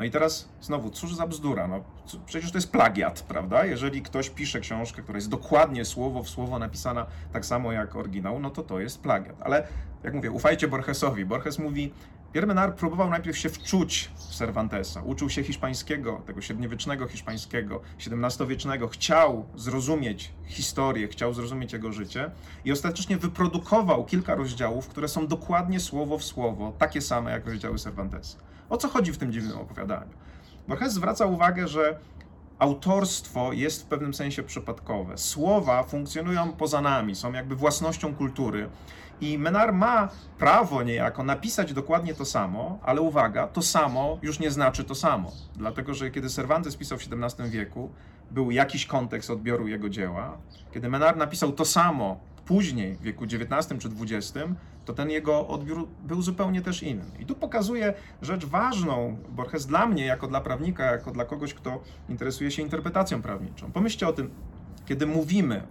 No 0.00 0.06
i 0.06 0.10
teraz 0.10 0.48
znowu, 0.60 0.90
cóż 0.90 1.14
za 1.14 1.26
bzdura, 1.26 1.68
no 1.68 1.84
przecież 2.26 2.52
to 2.52 2.58
jest 2.58 2.72
plagiat, 2.72 3.22
prawda? 3.22 3.64
Jeżeli 3.64 4.02
ktoś 4.02 4.30
pisze 4.30 4.60
książkę, 4.60 5.02
która 5.02 5.16
jest 5.16 5.28
dokładnie 5.28 5.84
słowo 5.84 6.22
w 6.22 6.28
słowo 6.28 6.58
napisana 6.58 7.06
tak 7.32 7.46
samo 7.46 7.72
jak 7.72 7.96
oryginał, 7.96 8.38
no 8.40 8.50
to 8.50 8.62
to 8.62 8.80
jest 8.80 9.02
plagiat. 9.02 9.36
Ale 9.40 9.66
jak 10.02 10.14
mówię, 10.14 10.30
ufajcie 10.30 10.68
Borgesowi. 10.68 11.24
Borges 11.24 11.58
mówi, 11.58 11.92
Pierre 12.32 12.72
próbował 12.76 13.10
najpierw 13.10 13.38
się 13.38 13.48
wczuć 13.48 14.10
w 14.14 14.34
Cervantesa, 14.34 15.02
uczył 15.02 15.30
się 15.30 15.42
hiszpańskiego, 15.42 16.22
tego 16.26 16.40
średniowiecznego 16.40 17.06
hiszpańskiego, 17.06 17.80
XVII-wiecznego, 18.06 18.88
chciał 18.88 19.46
zrozumieć 19.56 20.32
historię, 20.46 21.08
chciał 21.08 21.34
zrozumieć 21.34 21.72
jego 21.72 21.92
życie 21.92 22.30
i 22.64 22.72
ostatecznie 22.72 23.16
wyprodukował 23.16 24.04
kilka 24.04 24.34
rozdziałów, 24.34 24.88
które 24.88 25.08
są 25.08 25.26
dokładnie 25.26 25.80
słowo 25.80 26.18
w 26.18 26.24
słowo, 26.24 26.72
takie 26.78 27.00
same 27.00 27.30
jak 27.30 27.46
rozdziały 27.46 27.78
Cervantesa. 27.78 28.49
O 28.70 28.76
co 28.76 28.88
chodzi 28.88 29.12
w 29.12 29.18
tym 29.18 29.32
dziwnym 29.32 29.58
opowiadaniu? 29.58 30.10
Borges 30.68 30.92
zwraca 30.92 31.26
uwagę, 31.26 31.68
że 31.68 31.98
autorstwo 32.58 33.52
jest 33.52 33.82
w 33.82 33.86
pewnym 33.86 34.14
sensie 34.14 34.42
przypadkowe. 34.42 35.18
Słowa 35.18 35.82
funkcjonują 35.82 36.52
poza 36.52 36.80
nami, 36.80 37.14
są 37.14 37.32
jakby 37.32 37.56
własnością 37.56 38.14
kultury. 38.14 38.68
I 39.20 39.38
Menar 39.38 39.72
ma 39.72 40.08
prawo 40.38 40.82
niejako 40.82 41.24
napisać 41.24 41.72
dokładnie 41.72 42.14
to 42.14 42.24
samo, 42.24 42.78
ale 42.82 43.00
uwaga, 43.00 43.46
to 43.46 43.62
samo 43.62 44.18
już 44.22 44.38
nie 44.38 44.50
znaczy 44.50 44.84
to 44.84 44.94
samo. 44.94 45.32
Dlatego, 45.56 45.94
że 45.94 46.10
kiedy 46.10 46.28
Cervantes 46.28 46.76
pisał 46.76 46.98
w 46.98 47.02
XVII 47.12 47.50
wieku, 47.50 47.90
był 48.30 48.50
jakiś 48.50 48.86
kontekst 48.86 49.30
odbioru 49.30 49.68
jego 49.68 49.88
dzieła. 49.88 50.38
Kiedy 50.74 50.88
Menar 50.88 51.16
napisał 51.16 51.52
to 51.52 51.64
samo 51.64 52.20
później, 52.44 52.94
w 52.94 53.02
wieku 53.02 53.24
XIX 53.24 53.80
czy 53.80 53.88
XX, 53.88 54.38
to 54.84 54.92
ten 54.92 55.10
jego 55.10 55.48
odbiór 55.48 55.88
był 56.02 56.22
zupełnie 56.22 56.62
też 56.62 56.82
inny. 56.82 57.04
I 57.18 57.26
tu 57.26 57.34
pokazuje 57.34 57.94
rzecz 58.22 58.46
ważną, 58.46 59.16
Borges 59.28 59.66
dla 59.66 59.86
mnie, 59.86 60.04
jako 60.04 60.26
dla 60.26 60.40
prawnika, 60.40 60.84
jako 60.84 61.10
dla 61.10 61.24
kogoś, 61.24 61.54
kto 61.54 61.82
interesuje 62.08 62.50
się 62.50 62.62
interpretacją 62.62 63.22
prawniczą. 63.22 63.72
Pomyślcie 63.72 64.08
o 64.08 64.12
tym, 64.12 64.30
kiedy 64.86 65.06
mówimy, 65.06 65.62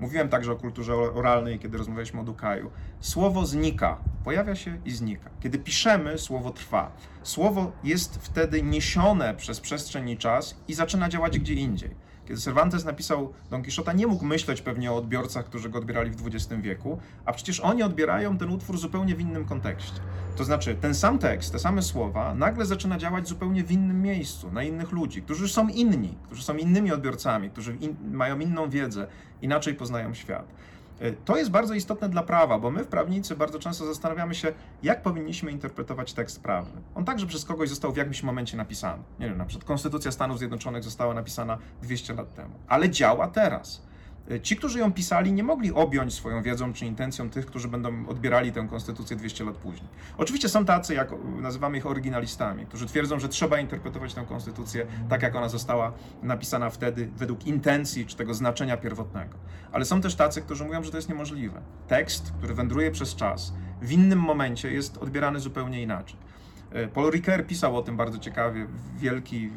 mówiłem 0.00 0.28
także 0.28 0.52
o 0.52 0.56
kulturze 0.56 0.94
oralnej, 0.94 1.58
kiedy 1.58 1.78
rozmawialiśmy 1.78 2.20
o 2.20 2.24
Dukaju, 2.24 2.70
słowo 3.00 3.46
znika, 3.46 3.98
pojawia 4.24 4.54
się 4.54 4.78
i 4.84 4.90
znika. 4.90 5.30
Kiedy 5.40 5.58
piszemy, 5.58 6.18
słowo 6.18 6.50
trwa. 6.50 6.92
Słowo 7.22 7.72
jest 7.84 8.18
wtedy 8.22 8.62
niesione 8.62 9.34
przez 9.34 9.60
przestrzeń 9.60 10.08
i 10.08 10.16
czas 10.16 10.56
i 10.68 10.74
zaczyna 10.74 11.08
działać 11.08 11.38
gdzie 11.38 11.54
indziej. 11.54 12.09
Kiedy 12.30 12.42
Cervantes 12.42 12.84
napisał 12.84 13.32
Don 13.50 13.62
Quixota, 13.62 13.92
nie 13.92 14.06
mógł 14.06 14.24
myśleć 14.24 14.62
pewnie 14.62 14.92
o 14.92 14.96
odbiorcach, 14.96 15.44
którzy 15.44 15.70
go 15.70 15.78
odbierali 15.78 16.10
w 16.10 16.26
XX 16.26 16.62
wieku, 16.62 16.98
a 17.24 17.32
przecież 17.32 17.60
oni 17.60 17.82
odbierają 17.82 18.38
ten 18.38 18.50
utwór 18.50 18.78
zupełnie 18.78 19.16
w 19.16 19.20
innym 19.20 19.44
kontekście. 19.44 20.00
To 20.36 20.44
znaczy, 20.44 20.74
ten 20.74 20.94
sam 20.94 21.18
tekst, 21.18 21.52
te 21.52 21.58
same 21.58 21.82
słowa 21.82 22.34
nagle 22.34 22.66
zaczyna 22.66 22.98
działać 22.98 23.28
zupełnie 23.28 23.64
w 23.64 23.72
innym 23.72 24.02
miejscu, 24.02 24.52
na 24.52 24.62
innych 24.62 24.92
ludzi, 24.92 25.22
którzy 25.22 25.48
są 25.48 25.68
inni, 25.68 26.14
którzy 26.26 26.42
są 26.42 26.56
innymi 26.56 26.92
odbiorcami, 26.92 27.50
którzy 27.50 27.76
in, 27.76 27.96
mają 28.12 28.38
inną 28.38 28.70
wiedzę, 28.70 29.06
inaczej 29.42 29.74
poznają 29.74 30.14
świat. 30.14 30.44
E, 31.00 31.12
to 31.12 31.36
jest 31.36 31.50
bardzo 31.50 31.74
istotne 31.74 32.08
dla 32.08 32.22
prawa, 32.22 32.58
bo 32.58 32.70
my 32.70 32.84
w 32.84 32.88
prawnicy 32.88 33.36
bardzo 33.36 33.58
często 33.58 33.86
zastanawiamy 33.86 34.34
się, 34.34 34.52
jak 34.82 35.02
powinniśmy 35.02 35.50
interpretować 35.50 36.12
tekst 36.12 36.42
prawny. 36.42 36.80
On 36.94 37.04
także 37.04 37.26
przez 37.26 37.44
kogoś 37.44 37.68
został 37.68 37.92
w 37.92 37.96
jakimś 37.96 38.22
momencie 38.22 38.56
napisany. 38.56 39.02
Nie 39.18 39.28
wiem, 39.28 39.38
na 39.38 39.44
przykład 39.44 39.68
Konstytucja 39.68 40.12
Stanów 40.12 40.38
Zjednoczonych 40.38 40.84
została 40.84 41.14
napisana 41.14 41.58
200 41.82 42.14
lat 42.14 42.34
temu, 42.34 42.54
ale 42.68 42.90
działa 42.90 43.28
teraz. 43.28 43.82
Ci, 44.42 44.56
którzy 44.56 44.78
ją 44.78 44.92
pisali, 44.92 45.32
nie 45.32 45.42
mogli 45.42 45.72
objąć 45.72 46.14
swoją 46.14 46.42
wiedzą 46.42 46.72
czy 46.72 46.86
intencją 46.86 47.30
tych, 47.30 47.46
którzy 47.46 47.68
będą 47.68 48.08
odbierali 48.08 48.52
tę 48.52 48.66
konstytucję 48.70 49.16
200 49.16 49.44
lat 49.44 49.56
później. 49.56 49.88
Oczywiście 50.18 50.48
są 50.48 50.64
tacy, 50.64 50.94
jak 50.94 51.10
nazywamy 51.40 51.78
ich 51.78 51.86
oryginalistami, 51.86 52.66
którzy 52.66 52.86
twierdzą, 52.86 53.20
że 53.20 53.28
trzeba 53.28 53.60
interpretować 53.60 54.14
tę 54.14 54.24
konstytucję 54.28 54.86
tak, 55.08 55.22
jak 55.22 55.36
ona 55.36 55.48
została 55.48 55.92
napisana 56.22 56.70
wtedy, 56.70 57.08
według 57.16 57.46
intencji 57.46 58.06
czy 58.06 58.16
tego 58.16 58.34
znaczenia 58.34 58.76
pierwotnego. 58.76 59.38
Ale 59.72 59.84
są 59.84 60.00
też 60.00 60.14
tacy, 60.14 60.42
którzy 60.42 60.64
mówią, 60.64 60.82
że 60.84 60.90
to 60.90 60.96
jest 60.96 61.08
niemożliwe. 61.08 61.60
Tekst, 61.88 62.32
który 62.38 62.54
wędruje 62.54 62.90
przez 62.90 63.14
czas, 63.14 63.52
w 63.82 63.92
innym 63.92 64.18
momencie 64.18 64.72
jest 64.72 64.98
odbierany 64.98 65.40
zupełnie 65.40 65.82
inaczej. 65.82 66.16
E, 66.72 66.88
Paul 66.88 67.10
Ricoeur 67.10 67.46
pisał 67.46 67.76
o 67.76 67.82
tym 67.82 67.96
bardzo 67.96 68.18
ciekawie, 68.18 68.66
wielki 68.98 69.50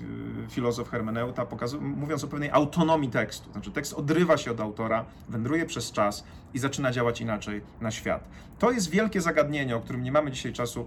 e, 0.46 0.50
filozof 0.50 0.90
hermeneuta, 0.90 1.46
mówiąc 1.82 2.24
o 2.24 2.28
pewnej 2.28 2.50
autonomii 2.50 3.10
tekstu. 3.10 3.52
Znaczy 3.52 3.72
tekst 3.72 3.94
odrywa 3.94 4.38
się 4.38 4.52
od 4.52 4.60
autora, 4.60 5.06
wędruje 5.30 5.66
przez 5.66 5.92
czas 5.92 6.24
i 6.54 6.60
zaczyna 6.60 6.92
działać 6.92 7.22
inaczej 7.22 7.62
na 7.82 7.92
świat. 7.92 8.24
To 8.60 8.72
jest 8.72 8.90
wielkie 8.90 9.22
zagadnienie, 9.22 9.76
o 9.76 9.82
którym 9.82 10.04
nie 10.04 10.12
mamy 10.12 10.32
dzisiaj 10.32 10.54
czasu 10.54 10.82
e, 10.82 10.86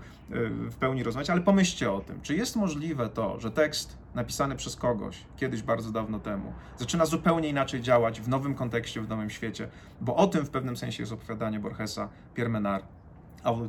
w 0.51 0.77
pełni 0.77 1.03
rozmawiać, 1.03 1.31
ale 1.31 1.41
pomyślcie 1.41 1.93
o 1.93 2.01
tym. 2.01 2.21
Czy 2.23 2.35
jest 2.35 2.57
możliwe 2.57 3.09
to, 3.09 3.41
że 3.41 3.51
tekst 3.51 3.99
napisany 4.15 4.57
przez 4.57 4.77
kogoś 4.77 5.19
kiedyś 5.37 5.63
bardzo 5.63 5.91
dawno 5.91 6.21
temu 6.21 6.53
zaczyna 6.79 7.07
zupełnie 7.07 7.49
inaczej 7.49 7.81
działać 7.81 8.21
w 8.21 8.29
nowym 8.29 8.55
kontekście, 8.55 9.01
w 9.01 9.09
nowym 9.09 9.31
świecie? 9.31 9.69
Bo 10.01 10.17
o 10.17 10.27
tym 10.27 10.47
w 10.47 10.51
pewnym 10.51 10.77
sensie 10.77 11.03
jest 11.03 11.13
opowiadanie 11.13 11.61
Borgesa, 11.61 12.09
Pierre 12.35 12.51
Menard, 12.51 12.87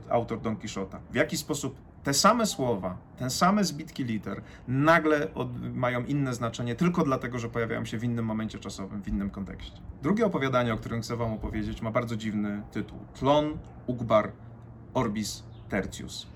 autor 0.10 0.42
Don 0.42 0.56
Quixota. 0.56 1.00
W 1.12 1.16
jaki 1.16 1.38
sposób 1.38 1.87
te 2.08 2.14
same 2.14 2.46
słowa, 2.46 2.98
te 3.18 3.30
same 3.30 3.64
zbitki 3.64 4.04
liter 4.04 4.42
nagle 4.68 5.34
od, 5.34 5.76
mają 5.76 6.06
inne 6.06 6.34
znaczenie 6.34 6.76
tylko 6.76 7.04
dlatego, 7.04 7.40
że 7.40 7.50
pojawiają 7.50 7.86
się 7.86 7.98
w 7.98 8.04
innym 8.04 8.26
momencie 8.26 8.60
czasowym, 8.60 9.02
w 9.02 9.08
innym 9.08 9.30
kontekście. 9.30 9.82
Drugie 10.04 10.26
opowiadanie, 10.26 10.74
o 10.74 10.78
którym 10.78 11.02
chcę 11.02 11.16
Wam 11.16 11.34
opowiedzieć, 11.34 11.82
ma 11.82 11.92
bardzo 11.92 12.16
dziwny 12.16 12.62
tytuł: 12.72 13.00
Tlon 13.20 13.58
Ugbar 13.88 14.32
Orbis 14.94 15.44
Tertius. 15.70 16.28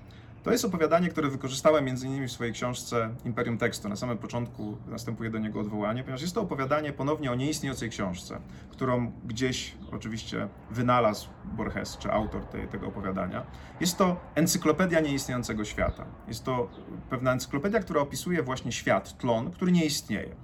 To 0.42 0.52
jest 0.52 0.64
opowiadanie, 0.64 1.08
które 1.08 1.28
wykorzystałem 1.28 1.88
m.in. 1.88 2.28
w 2.28 2.32
swojej 2.32 2.52
książce 2.52 3.10
Imperium 3.24 3.58
Tekstu. 3.58 3.88
Na 3.88 3.96
samym 3.96 4.18
początku 4.18 4.76
następuje 4.86 5.30
do 5.30 5.38
niego 5.38 5.60
odwołanie, 5.60 6.02
ponieważ 6.02 6.22
jest 6.22 6.34
to 6.34 6.40
opowiadanie 6.40 6.92
ponownie 6.92 7.32
o 7.32 7.34
nieistniejącej 7.34 7.90
książce, 7.90 8.40
którą 8.70 9.12
gdzieś 9.24 9.74
oczywiście 9.92 10.48
wynalazł 10.70 11.28
Borges, 11.44 11.98
czy 11.98 12.12
autor 12.12 12.44
tej, 12.44 12.68
tego 12.68 12.86
opowiadania. 12.86 13.46
Jest 13.80 13.98
to 13.98 14.20
encyklopedia 14.34 15.00
nieistniejącego 15.00 15.64
świata. 15.64 16.04
Jest 16.28 16.44
to 16.44 16.70
pewna 17.10 17.32
encyklopedia, 17.32 17.80
która 17.80 18.00
opisuje 18.00 18.42
właśnie 18.42 18.72
świat, 18.72 19.18
tlon, 19.18 19.50
który 19.50 19.72
nie 19.72 19.84
istnieje. 19.84 20.34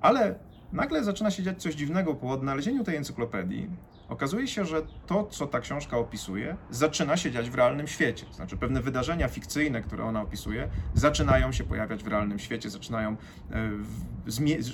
Ale 0.00 0.38
nagle 0.72 1.04
zaczyna 1.04 1.30
się 1.30 1.42
dziać 1.42 1.62
coś 1.62 1.74
dziwnego 1.74 2.14
po 2.14 2.30
odnalezieniu 2.30 2.84
tej 2.84 2.96
encyklopedii. 2.96 3.70
Okazuje 4.08 4.48
się, 4.48 4.64
że 4.64 4.82
to, 5.06 5.24
co 5.24 5.46
ta 5.46 5.60
książka 5.60 5.98
opisuje, 5.98 6.56
zaczyna 6.70 7.16
się 7.16 7.30
dziać 7.30 7.50
w 7.50 7.54
realnym 7.54 7.88
świecie. 7.88 8.26
Znaczy, 8.32 8.56
pewne 8.56 8.82
wydarzenia 8.82 9.28
fikcyjne, 9.28 9.82
które 9.82 10.04
ona 10.04 10.22
opisuje, 10.22 10.68
zaczynają 10.94 11.52
się 11.52 11.64
pojawiać 11.64 12.04
w 12.04 12.06
realnym 12.06 12.38
świecie, 12.38 12.70
zaczynają, 12.70 13.16
e, 13.50 13.70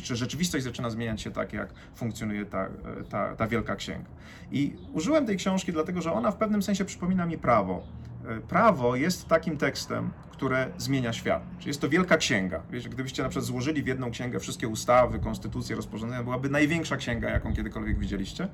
czy 0.03 0.17
rzeczywistość 0.17 0.65
zaczyna 0.65 0.91
zmieniać 0.91 1.21
się 1.21 1.31
tak, 1.31 1.53
jak 1.53 1.75
funkcjonuje 1.95 2.47
ta, 2.47 2.65
e, 2.67 2.71
ta, 3.11 3.37
ta 3.37 3.47
wielka 3.47 3.77
księga. 3.77 4.11
I 4.51 4.77
użyłem 4.93 5.27
tej 5.27 5.37
książki, 5.37 5.73
dlatego 5.73 6.03
że 6.03 6.13
ona 6.13 6.31
w 6.31 6.37
pewnym 6.37 6.63
sensie 6.63 6.85
przypomina 6.85 7.27
mi 7.27 7.39
prawo. 7.39 7.83
E, 8.29 8.41
prawo 8.41 8.97
jest 8.97 9.29
takim 9.29 9.57
tekstem, 9.57 10.11
które 10.33 10.69
zmienia 10.79 11.13
świat. 11.13 11.43
Czyli 11.59 11.69
jest 11.69 11.81
to 11.81 11.89
wielka 11.89 12.17
księga. 12.17 12.63
Wiecie, 12.71 12.89
gdybyście 12.89 13.23
na 13.23 13.29
przykład 13.29 13.47
złożyli 13.47 13.83
w 13.83 13.87
jedną 13.87 14.11
księgę 14.11 14.41
wszystkie 14.41 14.69
ustawy, 14.69 15.19
konstytucje, 15.19 15.77
rozporządzenia, 15.77 16.23
byłaby 16.23 16.51
największa 16.51 16.97
księga, 16.97 17.31
jaką 17.31 17.55
kiedykolwiek 17.55 17.99
widzieliście. 17.99 18.49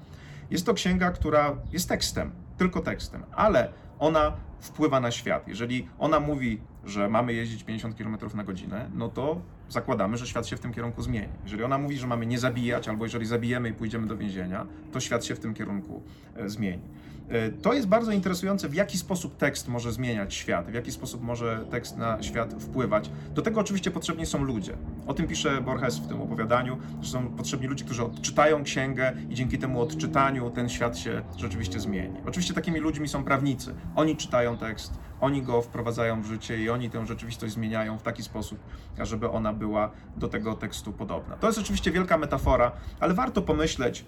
Jest 0.51 0.67
to 0.67 0.75
księga, 0.75 1.11
która 1.11 1.57
jest 1.73 1.89
tekstem, 1.89 2.31
tylko 2.57 2.81
tekstem, 2.81 3.23
ale 3.33 3.73
ona 3.99 4.33
wpływa 4.61 5.01
na 5.01 5.11
świat. 5.11 5.49
Jeżeli 5.49 5.89
ona 5.99 6.21
mówi, 6.21 6.61
że 6.85 7.09
mamy 7.09 7.33
jeździć 7.33 7.65
50 7.65 7.97
km 7.97 8.17
na 8.35 8.45
godzinę, 8.45 8.91
no 8.95 9.09
to 9.09 9.41
zakładamy, 9.69 10.17
że 10.17 10.27
świat 10.27 10.47
się 10.47 10.57
w 10.57 10.61
tym 10.61 10.75
kierunku 10.75 11.03
zmieni. 11.03 11.29
Jeżeli 11.43 11.63
ona 11.63 11.79
mówi, 11.79 11.99
że 11.99 12.07
mamy 12.07 12.27
nie 12.27 12.39
zabijać, 12.39 12.89
albo 12.89 13.05
jeżeli 13.05 13.27
zabijemy 13.27 13.69
i 13.69 13.73
pójdziemy 13.73 14.07
do 14.07 14.17
więzienia, 14.17 14.67
to 14.93 15.01
świat 15.01 15.25
się 15.25 15.35
w 15.35 15.41
tym 15.41 15.55
kierunku 15.55 16.03
e, 16.37 16.49
zmieni. 16.49 16.83
E, 17.31 17.51
to 17.51 17.73
jest 17.73 17.89
bardzo 17.89 18.13
interesujące, 18.13 18.69
w 18.69 18.75
jaki 18.75 18.99
sposób 18.99 19.37
tekst 19.37 19.69
może 19.69 19.93
zmieniać 19.93 20.35
świat, 20.35 20.71
w 20.71 20.75
jaki 20.75 20.93
sposób 20.93 21.23
może 21.23 21.65
tekst 21.71 21.97
na 21.97 22.23
świat 22.23 22.55
wpływać. 22.63 23.11
Do 23.35 23.43
tego 23.43 23.61
oczywiście 23.61 23.91
potrzebni 23.91 24.27
są 24.27 24.45
ludzie. 24.45 24.77
O 25.07 25.15
tym 25.15 25.27
pisze 25.27 25.61
Borges 25.61 25.99
w 25.99 26.09
tym 26.09 26.23
opowiadaniu, 26.23 26.79
że 27.01 27.11
są 27.11 27.29
potrzebni 27.29 27.67
ludzie, 27.67 27.85
którzy 27.85 28.05
odczytają 28.05 28.65
księgę 28.65 29.13
i 29.31 29.35
dzięki 29.35 29.59
temu 29.59 29.83
odczytaniu 29.83 30.51
ten 30.51 30.69
świat 30.69 30.99
się 30.99 31.23
rzeczywiście 31.37 31.81
zmieni. 31.81 32.17
Oczywiście 32.27 32.55
takimi 32.55 32.81
ludźmi 32.81 33.09
są 33.09 33.25
prawnicy. 33.25 33.75
Oni 33.97 34.17
czytają 34.17 34.57
tekst, 34.57 34.93
oni 35.21 35.43
go 35.43 35.63
wprowadzają 35.63 36.23
w 36.23 36.27
życie 36.27 36.59
i 36.63 36.71
oni 36.71 36.91
tę 36.91 37.07
rzeczywistość 37.07 37.53
zmieniają 37.55 37.99
w 37.99 38.03
taki 38.03 38.23
sposób, 38.23 38.59
żeby 39.03 39.31
ona 39.31 39.53
była 39.53 39.91
do 40.17 40.29
tego 40.29 40.55
tekstu 40.55 40.93
podobna. 40.93 41.37
To 41.37 41.47
jest 41.47 41.59
oczywiście 41.59 41.91
wielka 41.91 42.19
metafora, 42.19 42.73
ale 43.01 43.15
warto 43.15 43.43
pomyśleć, 43.43 44.05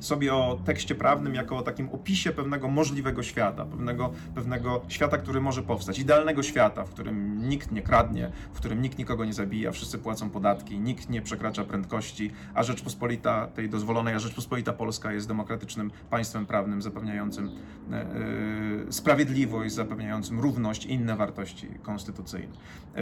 sobie 0.00 0.34
o 0.34 0.58
tekście 0.64 0.94
prawnym 0.94 1.34
jako 1.34 1.56
o 1.56 1.62
takim 1.62 1.88
opisie 1.88 2.32
pewnego 2.32 2.68
możliwego 2.68 3.22
świata, 3.22 3.64
pewnego, 3.64 4.12
pewnego 4.34 4.82
świata, 4.88 5.18
który 5.18 5.40
może 5.40 5.62
powstać, 5.62 5.98
idealnego 5.98 6.42
świata, 6.42 6.84
w 6.84 6.90
którym 6.90 7.48
nikt 7.48 7.72
nie 7.72 7.82
kradnie, 7.82 8.32
w 8.52 8.56
którym 8.56 8.82
nikt 8.82 8.98
nikogo 8.98 9.24
nie 9.24 9.32
zabija, 9.32 9.72
wszyscy 9.72 9.98
płacą 9.98 10.30
podatki, 10.30 10.78
nikt 10.78 11.10
nie 11.10 11.22
przekracza 11.22 11.64
prędkości, 11.64 12.30
a 12.54 12.62
Rzeczpospolita 12.62 13.46
tej 13.46 13.68
dozwolonej, 13.68 14.14
a 14.14 14.18
Rzeczpospolita 14.18 14.72
Polska 14.72 15.12
jest 15.12 15.28
demokratycznym 15.28 15.90
państwem 16.10 16.46
prawnym 16.46 16.82
zapewniającym 16.82 17.50
e, 17.92 18.92
sprawiedliwość, 18.92 19.74
zapewniającym 19.74 20.40
równość 20.40 20.86
i 20.86 20.92
inne 20.92 21.16
wartości 21.16 21.68
konstytucyjne. 21.82 22.52
E, 22.96 23.00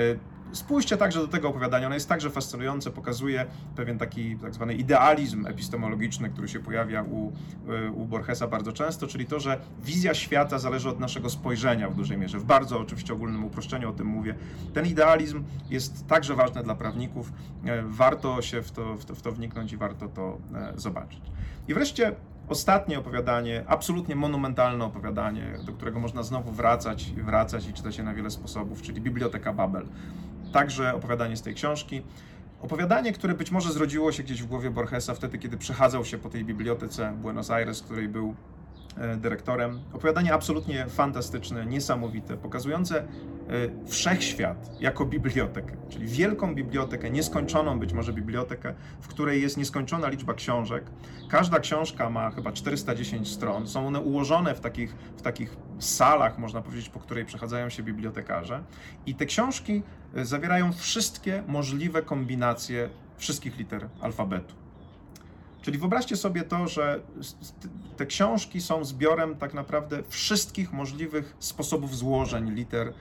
spójrzcie 0.53 0.97
także 0.97 1.21
do 1.21 1.29
tego 1.29 1.49
opowiadania, 1.49 1.87
ono 1.87 1.95
jest 1.95 2.09
także 2.09 2.31
fascynujące, 2.31 2.91
pokazuje 2.91 3.47
pewien 3.77 3.99
taki 3.99 4.37
tak 4.37 4.55
zwany 4.55 4.75
idealizm 4.75 5.47
epistemologiczny, 5.47 6.31
który 6.31 6.49
się 6.49 6.61
pojawia 6.61 7.03
u, 7.03 7.33
u 7.95 8.05
Borgesa 8.05 8.47
bardzo 8.47 8.73
często, 8.73 9.07
czyli 9.07 9.27
to, 9.27 9.41
że 9.41 9.61
wizja 9.83 10.15
świata 10.15 10.59
zależy 10.59 10.89
od 10.89 11.01
naszego 11.01 11.31
spojrzenia 11.31 11.91
w 11.91 11.95
dużej 11.95 12.19
mierze. 12.19 12.39
W 12.39 12.45
bardzo 12.45 12.81
oczywiście 12.81 13.13
ogólnym 13.13 13.45
uproszczeniu 13.45 13.91
o 13.91 13.93
tym 13.93 14.07
mówię. 14.07 14.35
Ten 14.75 14.87
idealizm 14.87 15.45
jest 15.71 16.07
także 16.07 16.35
ważny 16.35 16.63
dla 16.63 16.75
prawników. 16.75 17.33
Warto 17.85 18.43
się 18.43 18.63
w 18.63 18.71
to, 18.71 18.97
w 18.97 19.05
to, 19.05 19.15
w 19.15 19.23
to 19.23 19.33
wniknąć 19.33 19.73
i 19.73 19.77
warto 19.77 20.09
to 20.09 20.39
zobaczyć. 20.77 21.23
I 21.69 21.75
wreszcie 21.75 22.17
Ostatnie 22.49 22.99
opowiadanie, 22.99 23.65
absolutnie 23.67 24.17
monumentalne 24.17 24.85
opowiadanie, 24.85 25.45
do 25.67 25.73
którego 25.73 26.01
można 26.01 26.23
znowu 26.23 26.53
wracać 26.53 27.09
i 27.09 27.23
wracać 27.23 27.69
i 27.69 27.73
czytać 27.73 27.99
je 27.99 28.05
na 28.05 28.15
wiele 28.15 28.31
sposobów, 28.31 28.83
czyli 28.83 29.01
Biblioteka 29.01 29.53
Babel. 29.53 29.87
Także 30.53 30.95
opowiadanie 30.95 31.37
z 31.37 31.43
tej 31.43 31.55
książki. 31.55 32.03
Opowiadanie, 32.63 33.13
które 33.13 33.35
być 33.35 33.51
może 33.51 33.73
zrodziło 33.73 34.13
się 34.13 34.23
gdzieś 34.23 34.43
w 34.43 34.47
głowie 34.47 34.71
Borgesa 34.71 35.15
wtedy, 35.15 35.39
kiedy 35.39 35.57
przechadzał 35.57 36.05
się 36.05 36.19
po 36.19 36.29
tej 36.29 36.45
bibliotece 36.45 37.13
Buenos 37.23 37.51
Aires, 37.51 37.81
w 37.81 37.85
której 37.85 38.09
był 38.09 38.35
dyrektorem. 39.17 39.81
Opowiadanie 39.93 40.35
absolutnie 40.35 40.87
fantastyczne, 40.87 41.67
niesamowite, 41.67 42.37
pokazujące 42.37 42.99
e, 42.99 43.07
wszechświat 43.87 44.81
jako 44.81 45.05
bibliotekę, 45.07 45.77
czyli 45.89 46.07
wielką 46.07 46.55
bibliotekę, 46.55 47.11
nieskończoną 47.11 47.79
być 47.79 47.93
może 47.93 48.13
bibliotekę, 48.13 48.75
w 49.01 49.09
której 49.09 49.43
jest 49.43 49.57
nieskończona 49.57 50.09
liczba 50.09 50.35
książek. 50.35 50.85
Każda 51.31 51.61
książka 51.61 52.11
ma 52.11 52.31
chyba 52.31 52.53
410 52.53 53.29
stron. 53.29 53.67
Są 53.67 53.87
one 53.87 54.01
ułożone 54.01 54.55
w 54.55 54.61
takich, 54.61 54.95
w 55.17 55.23
takich 55.23 55.57
salach, 55.79 56.39
można 56.39 56.63
powiedzieć, 56.63 56.89
po 56.89 57.01
której 57.01 57.25
przechadzają 57.25 57.69
się 57.69 57.83
bibliotekarze. 57.83 58.63
I 59.07 59.15
te 59.15 59.27
książki 59.27 59.83
e, 60.15 60.25
zawierają 60.25 60.73
wszystkie 60.73 61.43
możliwe 61.47 62.03
kombinacje 62.03 62.89
wszystkich 63.17 63.59
liter 63.59 63.89
alfabetu. 64.01 64.68
Czyli 65.69 65.79
wyobraźcie 65.79 66.17
sobie 66.17 66.43
to, 66.43 66.69
że 66.69 67.01
te 67.97 68.07
książki 68.07 68.61
są 68.61 68.85
zbiorem 68.85 69.37
tak 69.37 69.55
naprawdę 69.55 70.03
wszystkich 70.09 70.73
możliwych 70.73 71.37
sposobów 71.39 71.97
złożeń 71.97 72.51
liter, 72.51 72.87
y, 72.87 72.93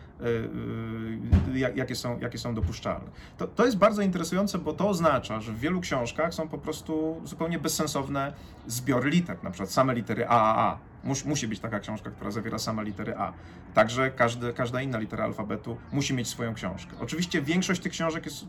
y, 1.56 1.74
jakie 1.76 1.96
są, 1.96 2.20
jakie 2.20 2.38
są 2.38 2.56
dopuszczalne. 2.56 3.08
To, 3.38 3.48
to 3.48 3.66
jest 3.66 3.78
bardzo 3.78 4.02
interesujące, 4.02 4.58
bo 4.58 4.74
to 4.74 4.90
oznacza, 4.90 5.42
że 5.42 5.52
w 5.52 5.60
wielu 5.60 5.82
książkach 5.82 6.34
są 6.34 6.48
po 6.48 6.58
prostu 6.58 7.22
zupełnie 7.26 7.60
bezsensowne 7.60 8.34
zbiory 8.68 9.10
liter, 9.10 9.44
na 9.44 9.52
przykład 9.52 9.72
same 9.72 9.96
litery 9.96 10.28
AAA 10.28 10.78
Mus, 11.08 11.26
musi 11.26 11.48
być 11.48 11.60
taka 11.60 11.80
książka, 11.80 12.12
która 12.12 12.32
zawiera 12.32 12.60
same 12.60 12.84
litery 12.84 13.16
A. 13.18 13.34
Także 13.74 14.12
każdy, 14.12 14.54
każda 14.54 14.82
inna 14.82 15.00
litera 15.00 15.24
alfabetu 15.24 15.78
musi 15.92 16.14
mieć 16.14 16.28
swoją 16.28 16.54
książkę. 16.54 16.92
Oczywiście 17.00 17.42
większość 17.42 17.82
tych 17.82 17.92
książek 17.92 18.26
jest 18.26 18.46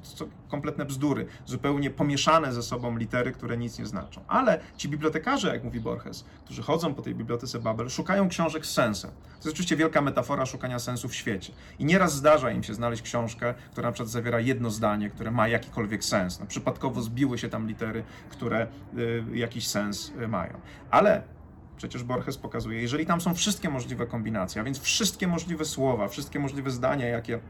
kompletne 0.48 0.84
bzdury, 0.84 1.26
zupełnie 1.46 1.90
pomieszane 1.90 2.52
ze 2.52 2.62
sobą 2.62 2.96
litery, 2.96 3.32
które 3.32 3.56
nic 3.56 3.78
nie 3.78 3.86
znaczą. 3.86 4.20
Ale 4.28 4.60
ci 4.76 4.88
bibliotekarze, 4.88 5.48
jak 5.48 5.64
mówi 5.64 5.80
Borges, 5.80 6.24
którzy 6.44 6.62
chodzą 6.62 6.94
po 6.94 7.02
tej 7.02 7.14
bibliotece 7.14 7.58
Babel, 7.58 7.88
szukają 7.88 8.28
książek 8.28 8.66
z 8.66 8.72
sensem. 8.72 9.10
To 9.10 9.36
jest 9.36 9.46
oczywiście 9.48 9.76
wielka 9.76 10.00
metafora 10.00 10.46
szukania 10.46 10.78
sensu 10.78 11.08
w 11.08 11.14
świecie. 11.14 11.52
I 11.78 11.84
nieraz 11.84 12.14
zdarza 12.14 12.50
im 12.50 12.62
się 12.62 12.74
znaleźć 12.74 13.02
książkę, 13.02 13.54
która 13.72 13.88
na 13.88 13.92
przykład 13.92 14.10
zawiera 14.10 14.40
jedno 14.40 14.70
zdanie, 14.70 15.10
które 15.10 15.30
ma 15.30 15.48
jakikolwiek 15.48 16.04
sens. 16.04 16.40
No, 16.40 16.46
przypadkowo 16.46 17.02
zbiły 17.02 17.38
się 17.38 17.48
tam 17.48 17.66
litery, 17.66 18.04
które 18.28 18.66
y, 18.98 19.24
jakiś 19.34 19.68
sens 19.68 20.12
y, 20.22 20.28
mają. 20.28 20.60
Ale 20.90 21.37
Przecież 21.78 22.02
Borges 22.02 22.38
pokazuje, 22.38 22.82
jeżeli 22.82 23.06
tam 23.06 23.20
są 23.20 23.34
wszystkie 23.34 23.70
możliwe 23.70 24.06
kombinacje, 24.06 24.60
a 24.60 24.64
więc 24.64 24.80
wszystkie 24.80 25.26
możliwe 25.26 25.64
słowa, 25.64 26.08
wszystkie 26.08 26.38
możliwe 26.38 26.70
zdania, 26.70 27.06
jakie 27.06 27.40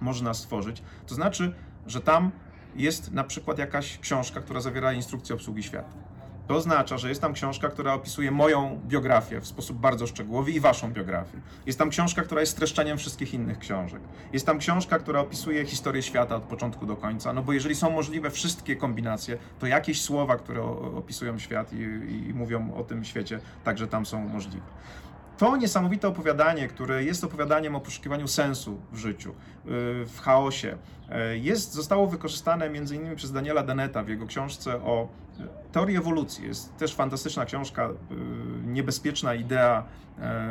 można 0.00 0.34
stworzyć, 0.34 0.82
to 1.06 1.14
znaczy, 1.14 1.54
że 1.86 2.00
tam 2.00 2.30
jest 2.76 3.12
na 3.12 3.24
przykład 3.24 3.58
jakaś 3.58 3.98
książka, 3.98 4.40
która 4.40 4.60
zawiera 4.60 4.92
instrukcję 4.92 5.34
obsługi 5.34 5.62
świata. 5.62 5.90
To 6.46 6.54
oznacza, 6.54 6.98
że 6.98 7.08
jest 7.08 7.20
tam 7.20 7.32
książka, 7.32 7.68
która 7.68 7.94
opisuje 7.94 8.30
moją 8.30 8.80
biografię 8.86 9.40
w 9.40 9.46
sposób 9.46 9.78
bardzo 9.78 10.06
szczegółowy 10.06 10.50
i 10.50 10.60
waszą 10.60 10.92
biografię. 10.92 11.40
Jest 11.66 11.78
tam 11.78 11.90
książka, 11.90 12.22
która 12.22 12.40
jest 12.40 12.52
streszczeniem 12.52 12.98
wszystkich 12.98 13.34
innych 13.34 13.58
książek. 13.58 14.00
Jest 14.32 14.46
tam 14.46 14.58
książka, 14.58 14.98
która 14.98 15.20
opisuje 15.20 15.66
historię 15.66 16.02
świata 16.02 16.36
od 16.36 16.42
początku 16.42 16.86
do 16.86 16.96
końca. 16.96 17.32
No 17.32 17.42
bo 17.42 17.52
jeżeli 17.52 17.74
są 17.74 17.90
możliwe 17.90 18.30
wszystkie 18.30 18.76
kombinacje, 18.76 19.38
to 19.58 19.66
jakieś 19.66 20.02
słowa, 20.02 20.36
które 20.36 20.62
opisują 20.96 21.38
świat 21.38 21.72
i, 21.72 21.76
i 22.28 22.34
mówią 22.34 22.74
o 22.74 22.84
tym 22.84 23.04
świecie, 23.04 23.40
także 23.64 23.88
tam 23.88 24.06
są 24.06 24.28
możliwe 24.28 24.66
to 25.38 25.56
niesamowite 25.56 26.08
opowiadanie, 26.08 26.68
które 26.68 27.04
jest 27.04 27.24
opowiadaniem 27.24 27.74
o 27.74 27.80
poszukiwaniu 27.80 28.28
sensu 28.28 28.80
w 28.92 28.98
życiu, 28.98 29.30
y, 29.30 29.34
w 30.06 30.20
chaosie, 30.20 30.76
y, 31.32 31.38
jest, 31.38 31.72
zostało 31.72 32.06
wykorzystane 32.06 32.66
innymi 32.66 33.16
przez 33.16 33.32
Daniela 33.32 33.62
Deneta 33.62 34.02
w 34.02 34.08
jego 34.08 34.26
książce 34.26 34.76
o 34.76 35.08
y, 35.40 35.72
teorii 35.72 35.96
ewolucji. 35.96 36.46
Jest 36.46 36.76
też 36.76 36.94
fantastyczna 36.94 37.44
książka, 37.44 37.90
niebezpieczna 38.64 39.34
idea 39.34 39.84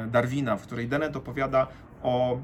Darwina, 0.07 0.57
w 0.57 0.61
której 0.61 0.87
Dennett 0.87 1.15
opowiada 1.15 1.67
o 2.03 2.39